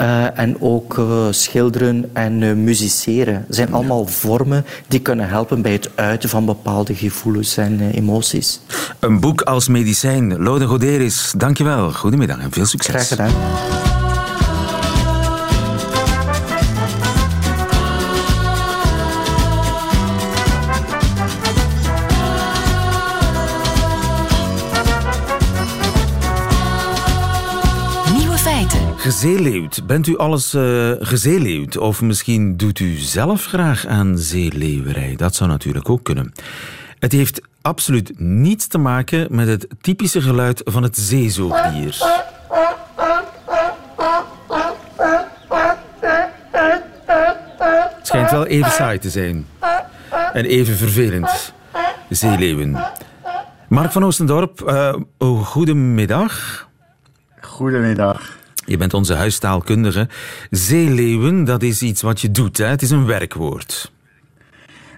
uh, 0.00 0.38
en 0.38 0.60
ook 0.60 0.96
uh, 0.98 1.26
schilderen 1.30 2.10
en 2.12 2.40
uh, 2.40 2.52
musiceren. 2.54 3.44
zijn 3.48 3.72
allemaal 3.72 4.06
vormen 4.06 4.64
die 4.88 5.00
kunnen 5.00 5.28
helpen 5.28 5.62
bij 5.62 5.72
het 5.72 5.90
uiten 5.94 6.28
van 6.28 6.44
bepaalde 6.44 6.94
gevoelens 6.94 7.56
en 7.56 7.90
emoties. 7.90 8.60
Een 8.98 9.20
boek 9.20 9.40
als 9.40 9.68
medicijn. 9.68 10.42
Lode 10.42 10.66
Goderis, 10.66 11.32
dankjewel. 11.36 11.92
Goedemiddag 11.92 12.38
en 12.38 12.52
veel 12.52 12.66
succes. 12.66 12.94
Graag 12.94 13.08
gedaan. 13.08 14.03
Gezeeleeuwd. 29.04 29.86
Bent 29.86 30.06
u 30.06 30.16
alles 30.16 30.54
uh? 30.54 31.78
Of 31.78 32.00
misschien 32.00 32.56
doet 32.56 32.78
u 32.78 32.96
zelf 32.96 33.44
graag 33.44 33.86
aan 33.86 34.18
zeeleeuwerij? 34.18 35.16
Dat 35.16 35.34
zou 35.34 35.50
natuurlijk 35.50 35.88
ook 35.88 36.02
kunnen. 36.02 36.32
Het 36.98 37.12
heeft 37.12 37.40
absoluut 37.62 38.18
niets 38.18 38.66
te 38.66 38.78
maken 38.78 39.26
met 39.30 39.48
het 39.48 39.66
typische 39.80 40.20
geluid 40.20 40.60
van 40.64 40.82
het 40.82 40.96
zeezoogdier. 40.96 41.96
Het 47.96 48.06
schijnt 48.06 48.30
wel 48.30 48.46
even 48.46 48.70
saai 48.70 48.98
te 48.98 49.10
zijn. 49.10 49.46
En 50.32 50.44
even 50.44 50.76
vervelend. 50.76 51.52
Zeeleeuwen. 52.08 52.76
Mark 53.68 53.92
van 53.92 54.04
Oostendorp, 54.04 54.60
uh, 54.66 54.94
goedemiddag. 55.44 56.68
Goedemiddag. 57.40 58.42
Je 58.66 58.76
bent 58.76 58.94
onze 58.94 59.14
huistaalkundige. 59.14 60.08
Zeeleeuwen, 60.50 61.44
dat 61.44 61.62
is 61.62 61.82
iets 61.82 62.02
wat 62.02 62.20
je 62.20 62.30
doet. 62.30 62.58
Hè? 62.58 62.66
Het 62.66 62.82
is 62.82 62.90
een 62.90 63.06
werkwoord. 63.06 63.92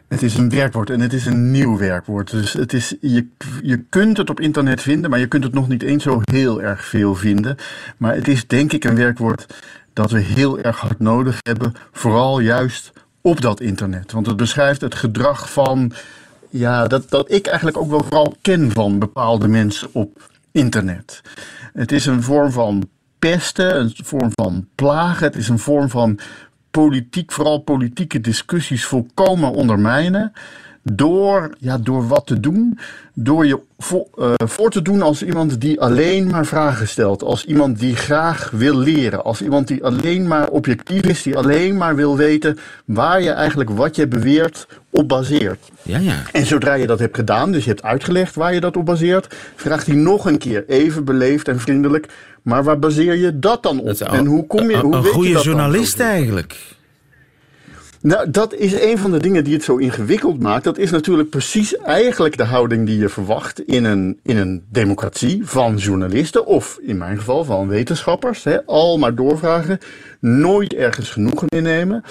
Het 0.09 0.23
is 0.23 0.37
een 0.37 0.51
werkwoord 0.51 0.91
en 0.91 1.01
het 1.01 1.13
is 1.13 1.27
een 1.27 1.51
nieuw 1.51 1.79
werkwoord. 1.79 2.31
Dus 2.31 2.53
het 2.53 2.73
is, 2.73 2.95
je, 3.01 3.27
je 3.63 3.85
kunt 3.89 4.17
het 4.17 4.31
op 4.31 4.41
internet 4.41 4.83
vinden, 4.83 5.11
maar 5.11 5.19
je 5.19 5.27
kunt 5.27 5.45
het 5.45 5.53
nog 5.53 5.69
niet 5.69 5.83
eens 5.83 6.03
zo 6.03 6.21
heel 6.25 6.63
erg 6.63 6.85
veel 6.85 7.15
vinden. 7.15 7.57
Maar 7.97 8.15
het 8.15 8.29
is 8.29 8.47
denk 8.47 8.73
ik 8.73 8.85
een 8.85 8.97
werkwoord 8.97 9.47
dat 9.93 10.11
we 10.11 10.21
heel 10.21 10.61
erg 10.61 10.81
hard 10.81 10.99
nodig 10.99 11.39
hebben, 11.41 11.75
vooral 11.93 12.41
juist 12.41 12.93
op 13.21 13.41
dat 13.41 13.61
internet. 13.61 14.13
Want 14.13 14.27
het 14.27 14.37
beschrijft 14.37 14.81
het 14.81 14.95
gedrag 14.95 15.53
van, 15.53 15.93
ja, 16.51 16.87
dat, 16.87 17.11
dat 17.11 17.31
ik 17.31 17.47
eigenlijk 17.47 17.77
ook 17.77 17.91
wel 17.91 18.03
vooral 18.03 18.37
ken 18.43 18.73
van 18.73 18.99
bepaalde 18.99 19.49
mensen 19.49 19.89
op 19.93 20.31
internet. 20.53 21.21
Het 21.73 21.93
is 21.93 22.07
een 22.07 22.23
vorm 22.23 22.51
van 22.51 22.89
een 23.33 23.93
vorm 24.05 24.31
van 24.33 24.69
plagen, 24.75 25.27
het 25.27 25.37
is 25.37 25.49
een 25.49 25.59
vorm 25.59 25.89
van 25.89 26.19
politiek, 26.71 27.33
vooral 27.33 27.59
politieke 27.59 28.21
discussies 28.21 28.85
volkomen 28.85 29.53
ondermijnen. 29.53 30.33
Door, 30.93 31.51
ja, 31.59 31.79
door 31.79 32.09
wat 32.09 32.27
te 32.27 32.41
doen, 32.41 32.79
door 33.15 33.47
je 33.47 33.59
voor, 33.79 34.07
uh, 34.19 34.33
voor 34.37 34.71
te 34.71 34.83
doen 34.83 35.03
als 35.03 35.23
iemand 35.23 35.61
die 35.61 35.81
alleen 35.81 36.27
maar 36.31 36.47
vragen 36.47 36.89
stelt, 36.89 37.23
als 37.23 37.45
iemand 37.45 37.79
die 37.79 37.97
graag 37.97 38.51
wil 38.51 38.79
leren, 38.79 39.25
als 39.25 39.43
iemand 39.43 39.69
die 39.69 39.85
alleen 39.85 40.27
maar 40.27 40.49
objectief 40.49 41.03
is, 41.03 41.23
die 41.23 41.37
alleen 41.37 41.77
maar 41.77 41.97
wil 41.97 42.17
weten 42.17 42.59
waar 42.85 43.23
je 43.23 43.31
eigenlijk 43.31 43.71
wat 43.71 43.97
je 43.97 44.09
beweert 44.09 44.67
op 44.91 45.09
baseert. 45.09 45.71
Ja, 45.83 45.99
ja. 45.99 46.23
En 46.33 46.47
zodra 46.47 46.75
je 46.75 46.87
dat 46.87 46.99
hebt 46.99 47.17
gedaan, 47.17 47.53
dus 47.53 47.65
je 47.65 47.71
hebt 47.71 47.83
uitgelegd 47.83 48.35
waar 48.35 48.55
je 48.55 48.61
dat 48.61 48.77
op 48.77 48.87
baseert, 48.87 49.35
vraagt 49.57 49.87
hij 49.87 49.97
nog 49.97 50.27
een 50.27 50.39
keer 50.39 50.65
even 50.69 51.05
beleefd 51.05 51.49
en 51.49 51.61
vriendelijk, 51.61 52.09
maar 52.43 52.65
waar 52.65 52.79
baseer 52.79 53.15
je 53.15 53.39
dat 53.39 53.63
dan 53.63 53.81
op? 53.81 54.01
en 54.01 54.27
hoe 54.27 54.47
kom 54.47 54.71
je, 54.71 54.77
hoe 54.77 54.95
een, 54.95 55.03
weet 55.03 55.13
goede 55.13 55.29
je 55.29 55.35
dat 55.35 55.45
journalist 55.45 56.01
eigenlijk. 56.01 56.76
Nou, 58.01 58.31
dat 58.31 58.55
is 58.55 58.81
een 58.81 58.99
van 58.99 59.11
de 59.11 59.19
dingen 59.19 59.45
die 59.45 59.55
het 59.55 59.65
zo 59.65 59.77
ingewikkeld 59.77 60.41
maakt. 60.41 60.65
Dat 60.65 60.79
is 60.79 60.91
natuurlijk 60.91 61.31
precies 61.31 61.77
eigenlijk 61.77 62.37
de 62.37 62.45
houding 62.45 62.87
die 62.87 62.99
je 62.99 63.09
verwacht 63.09 63.61
in 63.61 63.85
een, 63.85 64.19
in 64.23 64.37
een 64.37 64.65
democratie 64.71 65.47
van 65.47 65.77
journalisten, 65.77 66.47
of 66.47 66.79
in 66.83 66.97
mijn 66.99 67.19
geval 67.19 67.45
van 67.45 67.69
wetenschappers. 67.69 68.45
Hè, 68.45 68.67
al 68.67 68.99
maar 68.99 69.15
doorvragen, 69.15 69.79
nooit 70.21 70.75
ergens 70.75 71.11
genoegen 71.11 71.49
innemen. 71.49 72.05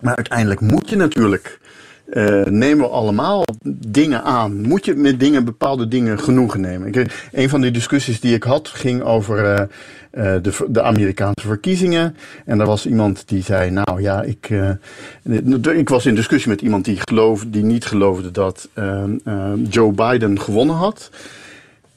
Maar 0.00 0.16
uiteindelijk 0.16 0.60
moet 0.60 0.90
je 0.90 0.96
natuurlijk 0.96 1.60
uh, 2.12 2.44
nemen 2.44 2.84
we 2.84 2.90
allemaal 2.90 3.44
dingen 3.64 4.22
aan? 4.22 4.60
Moet 4.60 4.84
je 4.84 4.94
met 4.94 5.20
dingen, 5.20 5.44
bepaalde 5.44 5.88
dingen 5.88 6.18
genoegen 6.18 6.60
nemen? 6.60 6.94
Ik, 6.94 7.28
een 7.32 7.48
van 7.48 7.60
die 7.60 7.70
discussies 7.70 8.20
die 8.20 8.34
ik 8.34 8.42
had 8.42 8.68
ging 8.68 9.02
over 9.02 9.44
uh, 9.44 9.60
uh, 10.12 10.34
de, 10.42 10.66
de, 10.68 10.82
Amerikaanse 10.82 11.46
verkiezingen. 11.46 12.16
En 12.44 12.60
er 12.60 12.66
was 12.66 12.86
iemand 12.86 13.28
die 13.28 13.42
zei, 13.42 13.70
nou 13.70 14.02
ja, 14.02 14.22
ik, 14.22 14.50
ik 15.74 15.88
was 15.88 16.06
in 16.06 16.14
discussie 16.14 16.50
met 16.50 16.60
iemand 16.60 16.84
die, 16.84 16.98
geloof, 17.00 17.44
die 17.46 17.64
niet 17.64 17.84
geloofde 17.84 18.30
dat 18.30 18.68
Joe 19.68 19.92
Biden 19.92 20.40
gewonnen 20.40 20.76
had. 20.76 21.10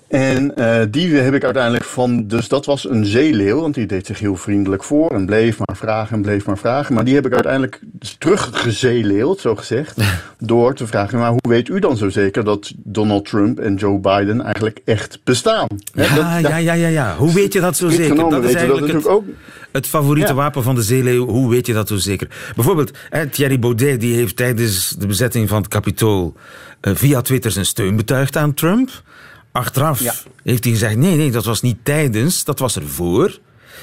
En 0.08 0.52
uh, 0.56 0.82
die 0.90 1.16
heb 1.16 1.34
ik 1.34 1.44
uiteindelijk 1.44 1.84
van, 1.84 2.28
dus 2.28 2.48
dat 2.48 2.66
was 2.66 2.90
een 2.90 3.06
zeeleeuw, 3.06 3.62
want 3.62 3.74
die 3.74 3.86
deed 3.86 4.06
zich 4.06 4.20
heel 4.20 4.36
vriendelijk 4.36 4.84
voor 4.84 5.12
en 5.12 5.26
bleef 5.26 5.58
maar 5.58 5.78
vragen 5.78 6.16
en 6.16 6.22
bleef 6.22 6.46
maar 6.46 6.58
vragen. 6.58 6.96
Maar 6.96 7.06
die 7.06 7.16
heb 7.16 7.26
ik 7.26 7.34
uiteindelijk 7.34 7.80
teruggezeeleeld, 8.18 9.40
zo 9.40 9.56
gezegd, 9.56 9.98
door 10.40 10.74
te 10.74 10.88
vragen, 10.88 11.20
maar 11.20 11.30
hoe 11.30 11.50
weet 11.50 11.68
u 11.68 11.80
dan 11.80 11.98
zo 11.98 12.10
zeker 12.10 12.44
dat 12.44 12.74
Donald 12.78 13.26
Trump 13.26 13.60
en 13.60 13.76
Joe 13.76 14.00
Biden 14.00 14.42
eigenlijk 14.42 14.82
echt 14.86 15.20
bestaan? 15.24 15.68
Ja, 15.94 16.38
ja, 16.38 16.58
ja, 16.58 16.74
ja, 16.74 16.88
ja. 16.88 17.16
Hoe 17.16 17.34
weet 17.34 17.54
je 17.54 17.60
dat 17.60 17.78
zo 17.78 17.90
zeker? 17.90 18.30
Dat 18.30 18.44
is 18.44 18.54
eigenlijk 18.54 18.88
dat 18.92 19.04
het, 19.04 19.12
ook... 19.12 19.24
het 19.72 19.88
favoriete 19.88 20.34
wapen 20.34 20.64
van 20.64 20.76
de 20.76 20.84
zeeleeuw. 20.84 21.28
Hoe 21.28 21.50
weet 21.50 21.66
je 21.66 21.74
dat 21.74 21.88
zo 21.88 21.96
zeker? 21.96 22.28
Bijvoorbeeld, 22.56 22.92
Thierry 23.32 23.60
Baudet 23.60 24.00
die 24.00 24.16
heeft 24.16 24.36
tijdens 24.36 24.90
de 24.90 25.08
bezetting 25.08 25.50
van 25.50 25.58
het 25.58 25.68
Capitool 25.68 26.34
uh, 26.82 26.96
via 26.96 27.22
Twitter 27.22 27.52
zijn 27.52 27.66
steun 27.66 27.96
betuigd 27.96 28.38
aan 28.38 28.54
Trump. 28.54 29.04
Achteraf 29.56 30.26
heeft 30.44 30.64
hij 30.64 30.74
gezegd: 30.74 30.96
nee, 30.96 31.16
nee, 31.16 31.32
dat 31.32 31.46
was 31.46 31.62
niet 31.62 31.78
tijdens, 31.84 32.44
dat 32.44 32.60
was 32.60 32.76
ervoor. 32.76 33.40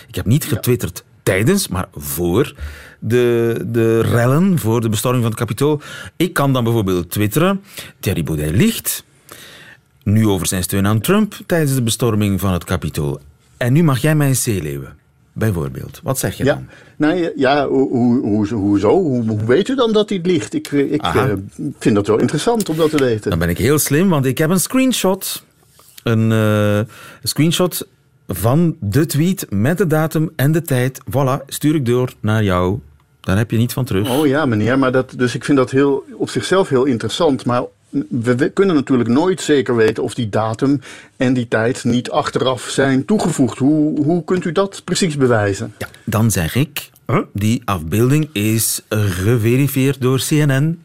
Ik 0.09 0.15
heb 0.15 0.27
niet 0.27 0.45
getwitterd 0.45 1.05
tijdens, 1.23 1.69
maar 1.69 1.89
voor 1.95 2.55
de, 2.99 3.57
de 3.67 4.01
rellen, 4.01 4.59
voor 4.59 4.81
de 4.81 4.89
bestorming 4.89 5.23
van 5.23 5.33
het 5.33 5.41
kapitool. 5.41 5.81
Ik 6.17 6.33
kan 6.33 6.53
dan 6.53 6.65
bijvoorbeeld 6.65 7.11
twitteren: 7.11 7.63
Thierry 8.01 8.23
Baudet 8.23 8.51
ligt 8.51 9.05
nu 10.03 10.29
over 10.29 10.47
zijn 10.47 10.63
steun 10.63 10.87
aan 10.87 11.01
Trump 11.01 11.35
tijdens 11.47 11.75
de 11.75 11.83
bestorming 11.83 12.41
van 12.41 12.53
het 12.53 12.65
kapitool. 12.65 13.21
En 13.57 13.73
nu 13.73 13.83
mag 13.83 13.99
jij 13.99 14.15
mij 14.15 14.35
zeeleeuwen. 14.35 14.97
Bijvoorbeeld. 15.33 16.01
Wat 16.03 16.19
zeg 16.19 16.37
je 16.37 16.45
ja. 16.45 16.55
dan? 16.55 16.67
Nou 16.97 17.33
ja, 17.37 17.69
hoe, 17.69 17.91
hoe, 17.91 18.49
hoezo? 18.49 18.91
Hoe, 18.91 19.29
hoe 19.29 19.45
weet 19.45 19.69
u 19.69 19.75
dan 19.75 19.93
dat 19.93 20.09
hij 20.09 20.21
ligt? 20.23 20.55
Ik, 20.55 20.69
ik 20.69 21.03
uh, 21.03 21.25
vind 21.79 21.95
dat 21.95 22.07
wel 22.07 22.19
interessant 22.19 22.69
om 22.69 22.77
dat 22.77 22.91
te 22.91 22.97
weten. 22.97 23.31
Dan 23.31 23.39
ben 23.39 23.49
ik 23.49 23.59
heel 23.59 23.79
slim, 23.79 24.09
want 24.09 24.27
ik 24.27 24.39
heb 24.39 24.51
een 24.51 24.61
screenshot 24.61 25.43
een 26.03 26.31
uh, 26.31 26.81
screenshot 27.23 27.87
van 28.29 28.77
de 28.81 29.07
tweet 29.07 29.47
met 29.51 29.79
de 29.79 29.87
datum 29.87 30.31
en 30.37 30.53
de 30.53 30.63
tijd. 30.63 31.01
Voilà, 31.11 31.45
stuur 31.47 31.75
ik 31.75 31.87
door 31.87 32.13
naar 32.21 32.45
jou. 32.45 32.79
Daar 33.21 33.37
heb 33.37 33.51
je 33.51 33.57
niet 33.57 33.73
van 33.73 33.85
terug. 33.85 34.11
Oh 34.11 34.27
ja, 34.27 34.47
meneer. 34.47 34.79
Maar 34.79 34.93
dat, 34.93 35.15
dus 35.17 35.35
ik 35.35 35.45
vind 35.45 35.59
dat 35.59 35.71
heel, 35.71 36.05
op 36.17 36.31
zichzelf 36.31 36.69
heel 36.69 36.85
interessant. 36.85 37.45
Maar 37.45 37.63
we 38.09 38.51
kunnen 38.55 38.75
natuurlijk 38.75 39.09
nooit 39.09 39.41
zeker 39.41 39.77
weten 39.77 40.03
of 40.03 40.15
die 40.15 40.29
datum 40.29 40.81
en 41.17 41.35
die 41.35 41.49
tijd 41.49 41.85
niet 41.85 42.11
achteraf 42.11 42.63
zijn 42.63 43.05
toegevoegd. 43.05 43.59
Hoe, 43.59 44.05
hoe 44.05 44.25
kunt 44.25 44.45
u 44.45 44.53
dat 44.53 44.83
precies 44.85 45.17
bewijzen? 45.17 45.75
Ja, 45.79 45.89
dan 46.05 46.31
zeg 46.31 46.55
ik, 46.55 46.91
Die 47.33 47.63
afbeelding 47.65 48.29
is 48.33 48.81
geverifieerd 48.89 50.01
door 50.01 50.23
CNN. 50.29 50.83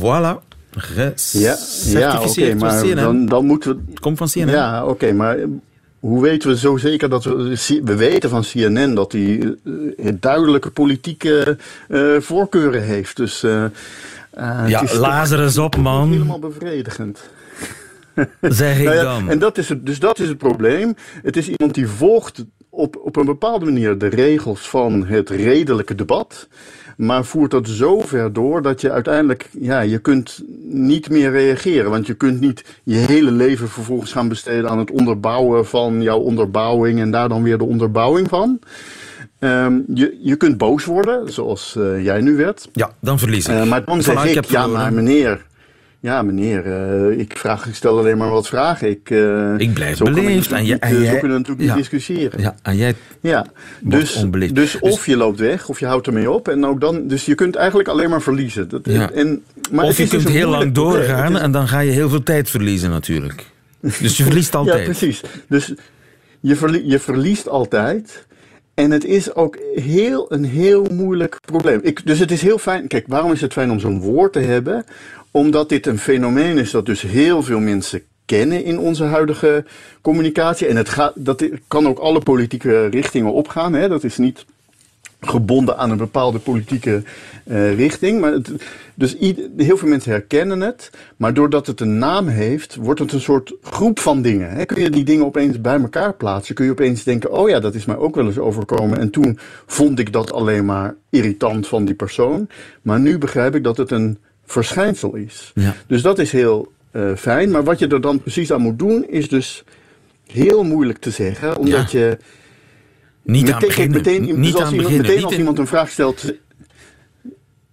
Voilà. 0.00 0.45
Gecertificeerd 0.76 2.60
ja, 2.60 2.70
door 2.70 2.82
CNN. 2.82 2.96
Dan, 2.96 3.26
dan 3.26 3.44
moeten 3.44 3.70
we... 3.70 3.82
Het 3.90 4.00
komt 4.00 4.18
van 4.18 4.28
CNN. 4.28 4.50
Ja, 4.50 4.86
oké, 4.86 5.12
maar 5.12 5.38
hoe 6.00 6.22
weten 6.22 6.48
we 6.48 6.58
zo 6.58 6.76
zeker 6.76 7.08
dat 7.08 7.24
we... 7.24 7.80
We 7.84 7.96
weten 7.96 8.30
van 8.30 8.42
CNN 8.42 8.94
dat 8.94 9.12
hij 9.12 9.56
uh, 9.62 10.12
duidelijke 10.20 10.70
politieke 10.70 11.58
uh, 11.88 12.20
voorkeuren 12.20 12.82
heeft. 12.82 13.16
Dus... 13.16 13.44
Uh, 13.44 13.64
ja, 14.66 14.84
Lazarus 14.98 15.58
op, 15.58 15.76
man. 15.76 16.10
Helemaal 16.10 16.38
bevredigend. 16.38 17.20
Zeg 18.40 18.78
ik 18.78 18.84
nou 18.84 18.96
ja, 18.96 19.02
dan. 19.02 19.30
En 19.30 19.38
dat 19.38 19.58
is 19.58 19.68
het, 19.68 19.86
dus 19.86 19.98
dat 19.98 20.18
is 20.18 20.28
het 20.28 20.38
probleem. 20.38 20.94
Het 21.22 21.36
is 21.36 21.48
iemand 21.48 21.74
die 21.74 21.88
volgt 21.88 22.44
op, 22.68 22.96
op 22.96 23.16
een 23.16 23.24
bepaalde 23.24 23.64
manier 23.64 23.98
de 23.98 24.06
regels 24.06 24.68
van 24.68 25.06
het 25.06 25.30
redelijke 25.30 25.94
debat. 25.94 26.48
Maar 26.96 27.24
voert 27.24 27.50
dat 27.50 27.68
zo 27.68 28.00
ver 28.00 28.32
door 28.32 28.62
dat 28.62 28.80
je 28.80 28.90
uiteindelijk, 28.90 29.48
ja, 29.60 29.80
je 29.80 29.98
kunt 29.98 30.42
niet 30.68 31.10
meer 31.10 31.30
reageren. 31.30 31.90
Want 31.90 32.06
je 32.06 32.14
kunt 32.14 32.40
niet 32.40 32.64
je 32.82 32.96
hele 32.96 33.30
leven 33.30 33.68
vervolgens 33.68 34.12
gaan 34.12 34.28
besteden 34.28 34.70
aan 34.70 34.78
het 34.78 34.90
onderbouwen 34.90 35.66
van 35.66 36.02
jouw 36.02 36.18
onderbouwing 36.18 37.00
en 37.00 37.10
daar 37.10 37.28
dan 37.28 37.42
weer 37.42 37.58
de 37.58 37.64
onderbouwing 37.64 38.28
van. 38.28 38.58
Um, 39.38 39.84
je, 39.94 40.18
je 40.22 40.36
kunt 40.36 40.58
boos 40.58 40.84
worden, 40.84 41.32
zoals 41.32 41.74
uh, 41.78 42.04
jij 42.04 42.20
nu 42.20 42.36
werd. 42.36 42.68
Ja, 42.72 42.90
dan 43.00 43.18
verlies 43.18 43.48
ik. 43.48 43.54
Uh, 43.54 43.64
maar 43.64 43.84
dan 43.84 44.02
zeg 44.02 44.24
ik, 44.24 44.44
ja, 44.44 44.66
maar 44.66 44.92
meneer, 44.92 45.46
ja, 46.00 46.22
meneer, 46.22 46.66
uh, 46.66 47.18
ik, 47.18 47.38
vraag, 47.38 47.66
ik 47.66 47.74
stel 47.74 47.98
alleen 47.98 48.16
maar 48.16 48.30
wat 48.30 48.48
vragen. 48.48 48.90
Ik, 48.90 49.10
uh, 49.10 49.58
ik 49.58 49.74
blijf 49.74 49.98
beleefd. 49.98 50.52
En, 50.52 50.64
je, 50.64 50.78
en 50.78 51.00
jij, 51.00 51.04
zo 51.04 51.18
kunnen 51.18 51.30
we 51.30 51.38
natuurlijk 51.38 51.60
ja, 51.60 51.74
niet 51.74 51.82
discussiëren. 51.82 52.40
Ja, 52.40 52.54
en 52.62 52.76
jij 52.76 52.94
ja. 53.20 53.46
Dus, 53.80 54.16
onbeleefd. 54.16 54.54
dus 54.54 54.78
of 54.78 55.06
je 55.06 55.16
loopt 55.16 55.38
weg, 55.38 55.68
of 55.68 55.80
je 55.80 55.86
houdt 55.86 56.06
ermee 56.06 56.30
op. 56.30 56.48
En 56.48 56.66
ook 56.66 56.80
dan, 56.80 57.08
dus 57.08 57.24
je 57.24 57.34
kunt 57.34 57.56
eigenlijk 57.56 57.88
alleen 57.88 58.10
maar 58.10 58.22
verliezen. 58.22 58.68
Dat, 58.68 58.80
ja. 58.84 59.10
en, 59.10 59.44
maar 59.70 59.84
of 59.84 59.96
je 59.96 60.02
is 60.02 60.08
kunt 60.08 60.22
dus 60.22 60.32
heel 60.32 60.50
lang 60.50 60.72
doorgaan 60.72 61.34
is... 61.34 61.40
en 61.40 61.50
dan 61.50 61.68
ga 61.68 61.80
je 61.80 61.90
heel 61.90 62.08
veel 62.08 62.22
tijd 62.22 62.50
verliezen 62.50 62.90
natuurlijk. 62.90 63.46
Dus 63.80 64.16
je 64.16 64.22
verliest 64.22 64.54
altijd. 64.60 64.78
ja, 64.78 64.84
precies. 64.84 65.20
Dus 65.48 65.74
je, 66.40 66.56
verlie 66.56 66.86
je 66.86 66.98
verliest 66.98 67.48
altijd... 67.48 68.26
En 68.76 68.90
het 68.90 69.04
is 69.04 69.34
ook 69.34 69.58
heel, 69.74 70.32
een 70.32 70.44
heel 70.44 70.86
moeilijk 70.92 71.38
probleem. 71.40 71.80
Ik, 71.82 72.06
dus 72.06 72.18
het 72.18 72.30
is 72.30 72.42
heel 72.42 72.58
fijn. 72.58 72.86
Kijk, 72.86 73.04
waarom 73.08 73.32
is 73.32 73.40
het 73.40 73.52
fijn 73.52 73.70
om 73.70 73.78
zo'n 73.78 74.00
woord 74.00 74.32
te 74.32 74.38
hebben? 74.38 74.84
Omdat 75.30 75.68
dit 75.68 75.86
een 75.86 75.98
fenomeen 75.98 76.58
is 76.58 76.70
dat 76.70 76.86
dus 76.86 77.02
heel 77.02 77.42
veel 77.42 77.60
mensen 77.60 78.02
kennen 78.24 78.64
in 78.64 78.78
onze 78.78 79.04
huidige 79.04 79.64
communicatie. 80.00 80.66
En 80.66 80.76
het 80.76 80.88
gaat, 80.88 81.12
dat 81.14 81.48
kan 81.68 81.86
ook 81.86 81.98
alle 81.98 82.20
politieke 82.20 82.86
richtingen 82.86 83.32
opgaan. 83.32 83.72
Hè? 83.72 83.88
Dat 83.88 84.04
is 84.04 84.18
niet 84.18 84.44
gebonden 85.20 85.78
aan 85.78 85.90
een 85.90 85.96
bepaalde 85.96 86.38
politieke 86.38 87.02
uh, 87.44 87.74
richting. 87.74 88.20
Maar 88.20 88.32
het, 88.32 88.52
dus 88.94 89.16
heel 89.56 89.76
veel 89.76 89.88
mensen 89.88 90.10
herkennen 90.10 90.60
het. 90.60 90.90
Maar 91.16 91.34
doordat 91.34 91.66
het 91.66 91.80
een 91.80 91.98
naam 91.98 92.28
heeft, 92.28 92.74
wordt 92.74 93.00
het 93.00 93.12
een 93.12 93.20
soort 93.20 93.54
groep 93.62 93.98
van 93.98 94.22
dingen. 94.22 94.50
Hè? 94.50 94.64
Kun 94.64 94.82
je 94.82 94.90
die 94.90 95.04
dingen 95.04 95.24
opeens 95.24 95.60
bij 95.60 95.80
elkaar 95.80 96.14
plaatsen? 96.14 96.54
Kun 96.54 96.64
je 96.64 96.70
opeens 96.70 97.04
denken, 97.04 97.32
oh 97.32 97.48
ja, 97.48 97.60
dat 97.60 97.74
is 97.74 97.84
mij 97.84 97.96
ook 97.96 98.14
wel 98.14 98.26
eens 98.26 98.38
overkomen. 98.38 98.98
En 98.98 99.10
toen 99.10 99.38
vond 99.66 99.98
ik 99.98 100.12
dat 100.12 100.32
alleen 100.32 100.64
maar 100.64 100.94
irritant 101.10 101.66
van 101.66 101.84
die 101.84 101.94
persoon. 101.94 102.48
Maar 102.82 103.00
nu 103.00 103.18
begrijp 103.18 103.54
ik 103.54 103.64
dat 103.64 103.76
het 103.76 103.90
een 103.90 104.18
verschijnsel 104.44 105.14
is. 105.14 105.52
Ja. 105.54 105.74
Dus 105.86 106.02
dat 106.02 106.18
is 106.18 106.32
heel 106.32 106.72
uh, 106.92 107.14
fijn. 107.14 107.50
Maar 107.50 107.64
wat 107.64 107.78
je 107.78 107.86
er 107.86 108.00
dan 108.00 108.20
precies 108.20 108.52
aan 108.52 108.60
moet 108.60 108.78
doen, 108.78 109.08
is 109.08 109.28
dus 109.28 109.64
heel 110.26 110.64
moeilijk 110.64 110.98
te 110.98 111.10
zeggen. 111.10 111.56
Omdat 111.56 111.90
ja. 111.90 111.98
je... 111.98 112.18
Niet 113.26 113.44
meteen, 113.44 113.54
aan 113.54 113.60
beginnen. 113.60 113.96
Meteen, 113.96 114.22
niet 114.22 114.34
dus 114.36 114.54
als 114.54 114.62
aan 114.62 114.70
iemand, 114.72 114.76
beginnen. 114.76 115.00
meteen 115.00 115.16
niet 115.16 115.24
als 115.24 115.36
iemand 115.36 115.58
een 115.58 115.66
vraag 115.66 115.90
stelt... 115.90 116.24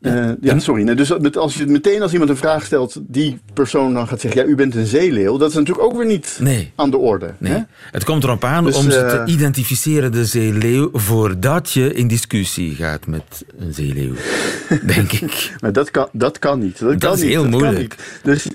Uh, 0.02 0.32
ja, 0.42 0.60
sorry. 0.60 0.84
Nee, 0.84 0.96
dus 0.96 1.18
met, 1.18 1.38
als 1.38 1.56
je 1.56 1.66
meteen 1.66 2.02
als 2.02 2.12
iemand 2.12 2.30
een 2.30 2.38
vraag 2.38 2.66
stelt, 2.66 3.00
die 3.02 3.40
persoon 3.54 3.94
dan 3.94 4.08
gaat 4.08 4.22
zeggen: 4.22 4.42
Ja, 4.42 4.48
u 4.48 4.56
bent 4.56 4.76
een 4.76 4.86
zeeleeuw. 4.86 5.38
Dat 5.38 5.50
is 5.50 5.56
natuurlijk 5.56 5.86
ook 5.86 5.98
weer 5.98 6.06
niet 6.06 6.38
nee. 6.42 6.72
aan 6.76 6.92
de 6.92 6.98
orde. 6.98 7.34
Nee. 7.38 7.52
Hè? 7.52 7.60
Het 7.92 8.04
komt 8.04 8.24
erop 8.24 8.44
aan 8.44 8.64
Dus, 8.64 8.76
om 8.76 8.92
ze 8.92 9.00
eh, 9.00 9.24
te 9.24 9.32
identificeren, 9.32 10.12
de 10.12 10.26
zeeleeuw, 10.26 10.90
voordat 10.94 11.72
je 11.72 11.94
in 11.94 12.08
discussie 12.08 12.76
gaat 12.76 13.08
met 13.08 13.46
een 13.58 13.74
zeeleeuw. 13.74 14.14
Denk 14.96 15.12
ik. 15.12 15.56
Maar 15.60 15.74
dat 15.74 15.92
kan, 15.92 16.08
dat 16.12 16.40
kan 16.40 16.60
niet. 16.60 16.80
Dat, 16.80 16.90
Dat 16.90 17.00
kan 17.00 17.14
is 17.14 17.22
niet. 17.22 17.30
heel 17.30 17.42
dat 17.42 17.52
moeilijk. 17.52 17.96
Dus 18.24 18.48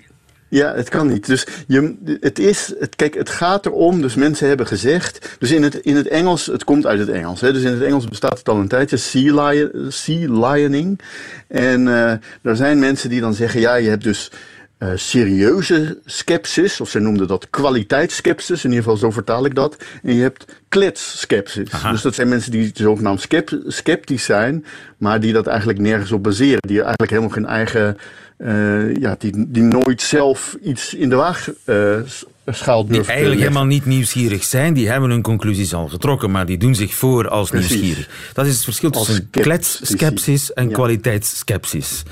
ja, 0.48 0.74
het 0.74 0.88
kan 0.88 1.06
niet. 1.06 1.26
Dus 1.26 1.46
je, 1.66 1.94
het 2.20 2.38
is, 2.38 2.74
het, 2.78 2.96
kijk, 2.96 3.14
het 3.14 3.30
gaat 3.30 3.66
erom, 3.66 4.00
dus 4.02 4.14
mensen 4.14 4.48
hebben 4.48 4.66
gezegd, 4.66 5.36
dus 5.38 5.50
in 5.50 5.62
het, 5.62 5.74
in 5.74 5.96
het 5.96 6.08
Engels, 6.08 6.46
het 6.46 6.64
komt 6.64 6.86
uit 6.86 6.98
het 6.98 7.08
Engels, 7.08 7.40
hè, 7.40 7.52
dus 7.52 7.62
in 7.62 7.72
het 7.72 7.82
Engels 7.82 8.04
bestaat 8.04 8.38
het 8.38 8.48
al 8.48 8.56
een 8.56 8.68
tijdje, 8.68 8.96
sea, 8.96 9.48
lion, 9.48 9.70
sea 9.88 10.48
lioning. 10.48 11.00
En 11.48 11.86
uh, 11.86 12.10
er 12.42 12.56
zijn 12.56 12.78
mensen 12.78 13.10
die 13.10 13.20
dan 13.20 13.34
zeggen, 13.34 13.60
ja, 13.60 13.74
je 13.74 13.88
hebt 13.88 14.04
dus 14.04 14.30
uh, 14.78 14.88
serieuze 14.94 15.98
skepsis, 16.04 16.80
of 16.80 16.88
ze 16.88 16.98
noemden 16.98 17.26
dat 17.26 17.50
kwaliteitsskepsis, 17.50 18.64
in 18.64 18.70
ieder 18.70 18.84
geval 18.84 18.98
zo 18.98 19.10
vertaal 19.10 19.44
ik 19.44 19.54
dat. 19.54 19.76
En 20.02 20.14
je 20.14 20.22
hebt 20.22 20.44
kletsskepsis. 20.68 21.70
Dus 21.90 22.02
dat 22.02 22.14
zijn 22.14 22.28
mensen 22.28 22.50
die 22.50 22.70
zogenaamd 22.74 23.26
sceptisch 23.66 24.24
zijn, 24.24 24.64
maar 24.96 25.20
die 25.20 25.32
dat 25.32 25.46
eigenlijk 25.46 25.78
nergens 25.78 26.12
op 26.12 26.22
baseren. 26.22 26.60
Die 26.60 26.80
eigenlijk 26.80 27.10
helemaal 27.10 27.30
geen 27.30 27.46
eigen, 27.46 27.96
uh, 28.38 28.96
ja, 28.96 29.16
die, 29.18 29.32
die 29.48 29.62
nooit 29.62 30.02
zelf 30.02 30.56
iets 30.62 30.94
in 30.94 31.08
de 31.08 31.16
waagschaal 31.16 32.84
Die 32.84 32.92
durven 32.92 33.12
eigenlijk 33.12 33.40
helemaal 33.40 33.64
niet 33.64 33.84
nieuwsgierig 33.86 34.44
zijn, 34.44 34.74
die 34.74 34.88
hebben 34.88 35.10
hun 35.10 35.22
conclusies 35.22 35.74
al 35.74 35.88
getrokken, 35.88 36.30
maar 36.30 36.46
die 36.46 36.58
doen 36.58 36.74
zich 36.74 36.94
voor 36.94 37.28
als 37.28 37.50
Precies. 37.50 37.70
nieuwsgierig. 37.70 38.08
Dat 38.32 38.46
is 38.46 38.54
het 38.54 38.64
verschil 38.64 38.90
Als 38.90 39.06
tussen 39.06 39.28
kletsskepsis 39.30 40.52
en 40.52 40.68
Ja. 40.68 40.74
kwaliteitsskepsis. 40.74 42.02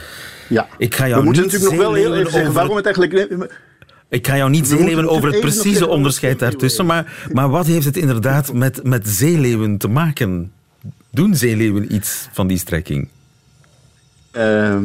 Ja. 0.49 0.69
Ik 0.79 0.95
ga 0.95 1.03
We 1.03 1.09
jou 1.09 1.25
moeten 1.25 1.43
niet 1.43 1.53
natuurlijk 1.53 1.81
nog 1.81 1.85
wel 1.91 1.95
heel 2.03 2.15
even 2.15 2.31
zeggen 2.31 2.41
over 2.41 2.53
waarom 2.53 2.77
het 2.77 2.85
eigenlijk... 2.85 3.51
Ik 4.09 4.27
ga 4.27 4.37
jou 4.37 4.51
niet 4.51 4.61
We 4.61 4.67
zeeleeuwen 4.67 4.95
moeten 5.05 5.17
over 5.17 5.31
het 5.31 5.41
precieze 5.41 5.89
onderscheid 5.89 6.39
daartussen, 6.39 6.87
maar, 6.87 7.29
maar 7.33 7.49
wat 7.51 7.67
heeft 7.67 7.85
het 7.85 7.97
inderdaad 7.97 8.53
met, 8.53 8.85
met 8.85 9.09
zeeleeuwen 9.09 9.77
te 9.79 9.89
maken? 9.89 10.53
Doen 11.11 11.35
zeeleeuwen 11.35 11.95
iets 11.95 12.29
van 12.33 12.47
die 12.47 12.59
strekking? 12.59 13.09
Ehm, 14.31 14.85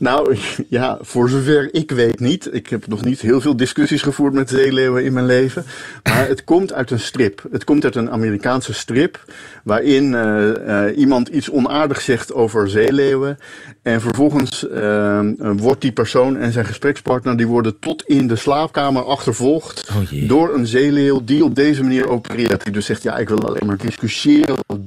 nou, 0.00 0.36
ja, 0.68 0.98
voor 1.00 1.28
zover 1.28 1.74
ik 1.74 1.90
weet 1.90 2.20
niet. 2.20 2.54
Ik 2.54 2.66
heb 2.66 2.86
nog 2.86 3.04
niet 3.04 3.20
heel 3.20 3.40
veel 3.40 3.56
discussies 3.56 4.02
gevoerd 4.02 4.32
met 4.32 4.48
zeeleeuwen 4.48 5.04
in 5.04 5.12
mijn 5.12 5.26
leven. 5.26 5.64
Maar 6.02 6.28
het 6.28 6.44
komt 6.44 6.72
uit 6.72 6.90
een 6.90 7.00
strip. 7.00 7.42
Het 7.50 7.64
komt 7.64 7.84
uit 7.84 7.96
een 7.96 8.10
Amerikaanse 8.10 8.72
strip. 8.72 9.24
Waarin 9.64 10.14
eh, 10.14 10.86
eh, 10.86 10.98
iemand 10.98 11.28
iets 11.28 11.50
onaardigs 11.50 12.04
zegt 12.04 12.32
over 12.32 12.70
zeeleeuwen. 12.70 13.38
En 13.82 14.00
vervolgens 14.00 14.68
eh, 14.68 15.20
wordt 15.38 15.80
die 15.80 15.92
persoon 15.92 16.36
en 16.36 16.52
zijn 16.52 16.66
gesprekspartner. 16.66 17.36
die 17.36 17.46
worden 17.46 17.78
tot 17.78 18.02
in 18.02 18.26
de 18.26 18.36
slaapkamer 18.36 19.04
achtervolgd. 19.04 19.90
Oh 19.90 20.28
door 20.28 20.54
een 20.54 20.66
zeeleeuw 20.66 21.24
die 21.24 21.44
op 21.44 21.54
deze 21.54 21.82
manier 21.82 22.08
opereert. 22.08 22.64
Die 22.64 22.72
dus 22.72 22.86
zegt: 22.86 23.02
Ja, 23.02 23.16
ik 23.16 23.28
wil 23.28 23.46
alleen 23.46 23.66
maar 23.66 23.76
discussiëren. 23.76 24.56
Wat 24.66 24.78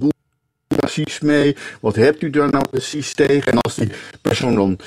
precies 0.75 1.19
mee? 1.19 1.55
Wat 1.81 1.95
hebt 1.95 2.21
u 2.21 2.29
daar 2.29 2.49
nou 2.49 2.63
precies 2.69 3.13
tegen? 3.13 3.51
En 3.51 3.61
als 3.61 3.75
die 3.75 3.91
persoon 4.21 4.55
dan 4.55 4.79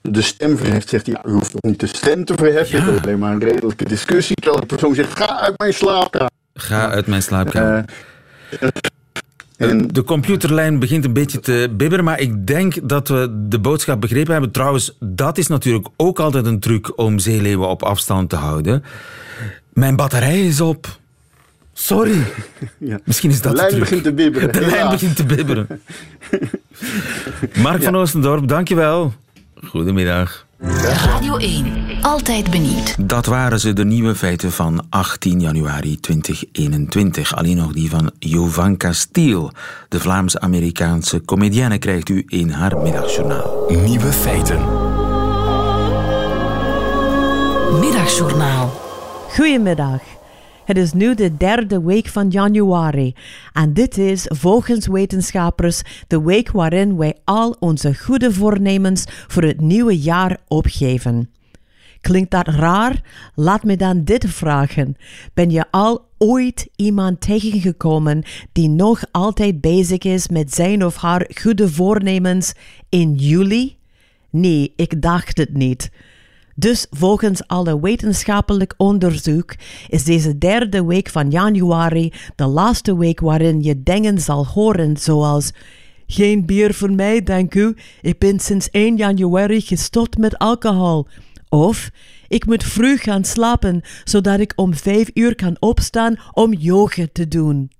de 0.00 0.22
stem 0.22 0.56
verheft, 0.58 0.88
zegt 0.88 1.06
hij, 1.06 1.14
ja, 1.22 1.30
u 1.30 1.32
hoeft 1.32 1.50
toch 1.50 1.62
niet 1.62 1.80
de 1.80 1.86
stem 1.86 2.24
te 2.24 2.34
verheffen, 2.36 2.78
Ja. 2.84 2.92
is 2.92 3.00
alleen 3.02 3.18
maar 3.18 3.32
een 3.32 3.44
redelijke 3.44 3.84
discussie. 3.84 4.36
Terwijl 4.36 4.60
de 4.60 4.66
persoon 4.66 4.94
zegt, 4.94 5.16
ga 5.18 5.40
uit 5.40 5.58
mijn 5.58 5.74
slaapkamer. 5.74 6.30
Ga 6.54 6.90
uit 6.90 7.06
mijn 7.06 7.22
slaapkamer. 7.22 7.84
Eh, 8.60 8.68
en 9.56 9.88
De 9.88 10.04
computerlijn 10.04 10.78
begint 10.78 11.04
een 11.04 11.12
beetje 11.12 11.40
te 11.40 11.68
bibberen, 11.76 12.04
maar 12.04 12.20
ik 12.20 12.46
denk 12.46 12.88
dat 12.88 13.08
we 13.08 13.44
de 13.48 13.58
boodschap 13.58 14.00
begrepen 14.00 14.32
hebben. 14.32 14.50
Trouwens, 14.50 14.96
dat 15.00 15.38
is 15.38 15.46
natuurlijk 15.46 15.88
ook 15.96 16.20
altijd 16.20 16.46
een 16.46 16.60
truc 16.60 16.98
om 16.98 17.18
zeeleeuwen 17.18 17.68
op 17.68 17.82
afstand 17.82 18.30
te 18.30 18.36
houden. 18.36 18.84
Mijn 19.72 19.96
batterij 19.96 20.46
is 20.46 20.60
op. 20.60 20.98
Sorry. 21.74 22.24
ja. 22.78 22.98
Misschien 23.04 23.30
is 23.30 23.40
dat 23.40 23.56
de 23.56 23.62
lijn 23.62 23.78
begint 23.78 24.02
te 24.02 24.12
bibberen. 24.12 24.52
De 24.52 24.60
lijn 24.66 24.90
begint 24.90 25.16
te 25.16 25.24
bibberen. 25.24 25.66
Mark 27.62 27.82
van 27.82 27.96
Oostendorp, 27.96 28.48
dankjewel. 28.48 29.12
Goedemiddag. 29.68 30.46
Radio 30.58 31.36
1. 31.36 31.66
Altijd 32.02 32.50
benieuwd. 32.50 33.08
Dat 33.08 33.26
waren 33.26 33.60
ze, 33.60 33.72
de 33.72 33.84
nieuwe 33.84 34.14
feiten 34.14 34.52
van 34.52 34.86
18 34.88 35.40
januari 35.40 36.00
2021. 36.00 37.36
Alleen 37.36 37.56
nog 37.56 37.72
die 37.72 37.90
van 37.90 38.10
Jovanka 38.18 38.92
Stiel. 38.92 39.52
De 39.88 40.00
Vlaams-Amerikaanse 40.00 41.24
comedienne 41.24 41.78
krijgt 41.78 42.08
u 42.08 42.24
in 42.26 42.50
haar 42.50 42.78
middagjournaal. 42.78 43.66
Nieuwe 43.84 44.12
feiten. 44.12 44.58
Middagjournaal. 47.80 48.80
Goedemiddag. 49.30 50.00
Het 50.64 50.76
is 50.76 50.92
nu 50.92 51.14
de 51.14 51.36
derde 51.36 51.82
week 51.82 52.06
van 52.06 52.28
januari 52.28 53.14
en 53.52 53.72
dit 53.72 53.98
is 53.98 54.24
volgens 54.28 54.86
wetenschappers 54.86 55.82
de 56.06 56.22
week 56.22 56.50
waarin 56.50 56.96
wij 56.96 57.16
al 57.24 57.56
onze 57.60 57.94
goede 57.94 58.32
voornemens 58.32 59.04
voor 59.08 59.42
het 59.42 59.60
nieuwe 59.60 59.98
jaar 59.98 60.36
opgeven. 60.48 61.30
Klinkt 62.00 62.30
dat 62.30 62.48
raar? 62.48 63.02
Laat 63.34 63.64
me 63.64 63.76
dan 63.76 64.04
dit 64.04 64.24
vragen. 64.28 64.96
Ben 65.34 65.50
je 65.50 65.64
al 65.70 66.06
ooit 66.18 66.68
iemand 66.76 67.20
tegengekomen 67.20 68.22
die 68.52 68.68
nog 68.68 69.04
altijd 69.10 69.60
bezig 69.60 69.98
is 69.98 70.28
met 70.28 70.54
zijn 70.54 70.84
of 70.84 70.96
haar 70.96 71.30
goede 71.34 71.68
voornemens 71.68 72.54
in 72.88 73.14
juli? 73.14 73.76
Nee, 74.30 74.72
ik 74.76 75.02
dacht 75.02 75.38
het 75.38 75.54
niet. 75.54 75.90
Dus 76.54 76.86
volgens 76.90 77.46
alle 77.46 77.80
wetenschappelijk 77.80 78.74
onderzoek 78.76 79.54
is 79.88 80.04
deze 80.04 80.38
derde 80.38 80.84
week 80.84 81.08
van 81.08 81.30
januari 81.30 82.12
de 82.36 82.46
laatste 82.46 82.98
week 82.98 83.20
waarin 83.20 83.62
je 83.62 83.82
dingen 83.82 84.20
zal 84.20 84.46
horen 84.46 84.96
zoals 84.96 85.52
geen 86.06 86.46
bier 86.46 86.74
voor 86.74 86.92
mij, 86.92 87.22
dank 87.22 87.54
u. 87.54 87.76
Ik 88.00 88.18
ben 88.18 88.40
sinds 88.40 88.70
1 88.70 88.96
januari 88.96 89.60
gestopt 89.60 90.18
met 90.18 90.38
alcohol. 90.38 91.06
Of 91.48 91.90
ik 92.28 92.46
moet 92.46 92.64
vroeg 92.64 93.02
gaan 93.02 93.24
slapen, 93.24 93.80
zodat 94.04 94.40
ik 94.40 94.52
om 94.56 94.74
5 94.74 95.10
uur 95.14 95.34
kan 95.34 95.56
opstaan 95.60 96.16
om 96.32 96.52
yoga 96.52 97.06
te 97.12 97.28
doen. 97.28 97.70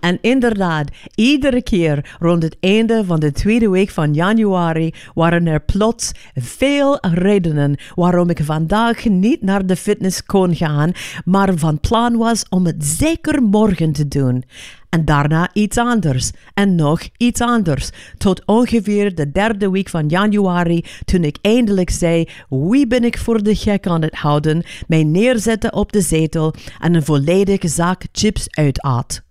En 0.00 0.18
inderdaad, 0.20 0.90
iedere 1.14 1.62
keer 1.62 2.16
rond 2.18 2.42
het 2.42 2.56
einde 2.60 3.04
van 3.04 3.20
de 3.20 3.32
tweede 3.32 3.70
week 3.70 3.90
van 3.90 4.14
januari 4.14 4.94
waren 5.14 5.46
er 5.46 5.60
plots 5.60 6.12
veel 6.34 6.98
redenen 7.00 7.76
waarom 7.94 8.30
ik 8.30 8.44
vandaag 8.44 9.04
niet 9.04 9.42
naar 9.42 9.66
de 9.66 9.76
fitness 9.76 10.24
kon 10.24 10.54
gaan, 10.54 10.92
maar 11.24 11.54
van 11.54 11.80
plan 11.80 12.16
was 12.16 12.44
om 12.48 12.66
het 12.66 12.84
zeker 12.84 13.42
morgen 13.42 13.92
te 13.92 14.08
doen. 14.08 14.44
En 14.88 15.04
daarna 15.04 15.50
iets 15.52 15.78
anders. 15.78 16.30
En 16.54 16.74
nog 16.74 17.00
iets 17.16 17.40
anders. 17.40 17.90
Tot 18.18 18.44
ongeveer 18.44 19.14
de 19.14 19.32
derde 19.32 19.70
week 19.70 19.88
van 19.88 20.08
januari, 20.08 20.84
toen 21.04 21.24
ik 21.24 21.38
eindelijk 21.40 21.90
zei: 21.90 22.28
Wie 22.48 22.86
ben 22.86 23.04
ik 23.04 23.18
voor 23.18 23.42
de 23.42 23.54
gek 23.54 23.86
aan 23.86 24.02
het 24.02 24.14
houden? 24.14 24.62
Mij 24.86 25.04
neerzetten 25.04 25.72
op 25.72 25.92
de 25.92 26.00
zetel 26.00 26.54
en 26.80 26.94
een 26.94 27.04
volledige 27.04 27.68
zak 27.68 28.02
chips 28.12 28.46
uitaat. 28.50 29.25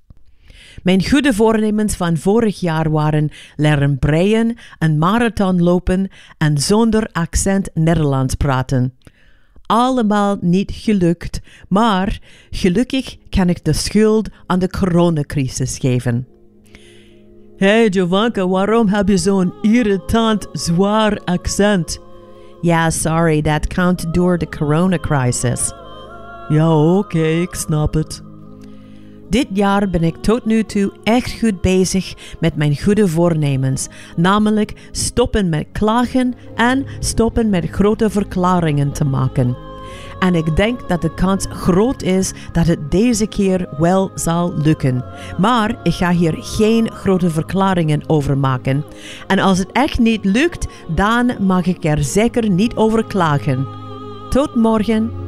Mijn 0.86 1.06
goede 1.06 1.34
voornemens 1.34 1.96
van 1.96 2.18
vorig 2.18 2.60
jaar 2.60 2.92
waren 2.92 3.30
leren 3.56 4.00
breien, 4.00 4.58
een 4.80 4.98
marathon 4.98 5.64
lopen 5.64 6.10
en 6.38 6.58
zonder 6.58 7.10
accent 7.12 7.70
Nederlands 7.74 8.36
praten. 8.36 8.94
Allemaal 9.66 10.38
niet 10.42 10.72
gelukt, 10.72 11.42
maar 11.70 12.20
gelukkig 12.50 13.18
kan 13.30 13.50
ik 13.50 13.64
de 13.64 13.74
schuld 13.74 14.30
aan 14.46 14.60
de 14.60 14.70
coronacrisis 14.70 15.78
geven. 15.78 16.28
Hey 17.58 17.88
Jovanka, 17.88 18.48
waarom 18.48 18.88
heb 18.88 19.08
je 19.08 19.18
zo'n 19.18 19.54
irritant, 19.62 20.48
zwaar 20.52 21.20
accent? 21.24 22.00
Ja, 22.62 22.90
sorry, 22.90 23.42
dat 23.42 23.74
komt 23.74 24.14
door 24.14 24.38
de 24.38 24.50
coronacrisis. 24.50 25.74
Ja, 26.50 26.78
oké, 26.78 27.24
ik 27.24 27.54
snap 27.54 27.94
het. 27.94 28.25
Dit 29.30 29.48
jaar 29.54 29.90
ben 29.90 30.04
ik 30.04 30.16
tot 30.16 30.46
nu 30.46 30.64
toe 30.64 30.92
echt 31.04 31.40
goed 31.40 31.62
bezig 31.62 32.14
met 32.40 32.56
mijn 32.56 32.82
goede 32.82 33.08
voornemens, 33.08 33.88
namelijk 34.16 34.74
stoppen 34.92 35.50
met 35.50 35.66
klagen 35.72 36.34
en 36.56 36.86
stoppen 37.00 37.50
met 37.50 37.70
grote 37.70 38.10
verklaringen 38.10 38.92
te 38.92 39.06
maken. 39.06 39.56
En 40.20 40.36
ik 40.36 40.56
denk 40.56 40.90
dat 40.90 41.02
de 41.02 41.14
kans 41.14 41.46
groot 41.50 42.02
is 42.02 42.34
dat 42.52 42.68
het 42.68 42.92
deze 42.92 43.28
keer 43.28 43.70
wel 43.78 44.12
zal 44.16 44.54
lukken. 44.58 45.04
Maar 45.38 45.80
ik 45.84 45.94
ga 45.94 46.12
hier 46.12 46.36
geen 46.38 46.92
grote 46.92 47.30
verklaringen 47.30 48.02
over 48.08 48.38
maken. 48.38 48.86
En 49.28 49.40
als 49.40 49.58
het 49.58 49.72
echt 49.72 50.00
niet 50.00 50.26
lukt, 50.26 50.68
dan 50.88 51.32
mag 51.40 51.66
ik 51.66 51.84
er 51.84 52.04
zeker 52.04 52.50
niet 52.50 52.76
over 52.76 53.06
klagen. 53.06 53.68
Tot 54.30 54.56
morgen. 54.56 55.25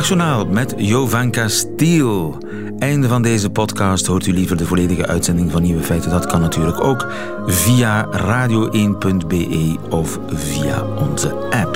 Middagjournaal 0.00 0.46
met 0.46 0.74
Jovanka 0.76 1.48
Stiel. 1.48 2.38
Einde 2.78 3.08
van 3.08 3.22
deze 3.22 3.50
podcast. 3.50 4.06
Hoort 4.06 4.26
u 4.26 4.32
liever 4.32 4.56
de 4.56 4.66
volledige 4.66 5.06
uitzending 5.06 5.50
van 5.50 5.62
Nieuwe 5.62 5.82
Feiten? 5.82 6.10
Dat 6.10 6.26
kan 6.26 6.40
natuurlijk 6.40 6.84
ook 6.84 7.06
via 7.46 8.08
radio1.be 8.08 9.76
of 9.90 10.18
via 10.26 10.82
onze 10.82 11.34
app. 11.34 11.74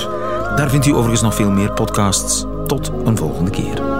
Daar 0.56 0.70
vindt 0.70 0.86
u 0.86 0.90
overigens 0.90 1.22
nog 1.22 1.34
veel 1.34 1.50
meer 1.50 1.72
podcasts. 1.72 2.44
Tot 2.66 2.92
een 3.04 3.16
volgende 3.16 3.50
keer. 3.50 3.93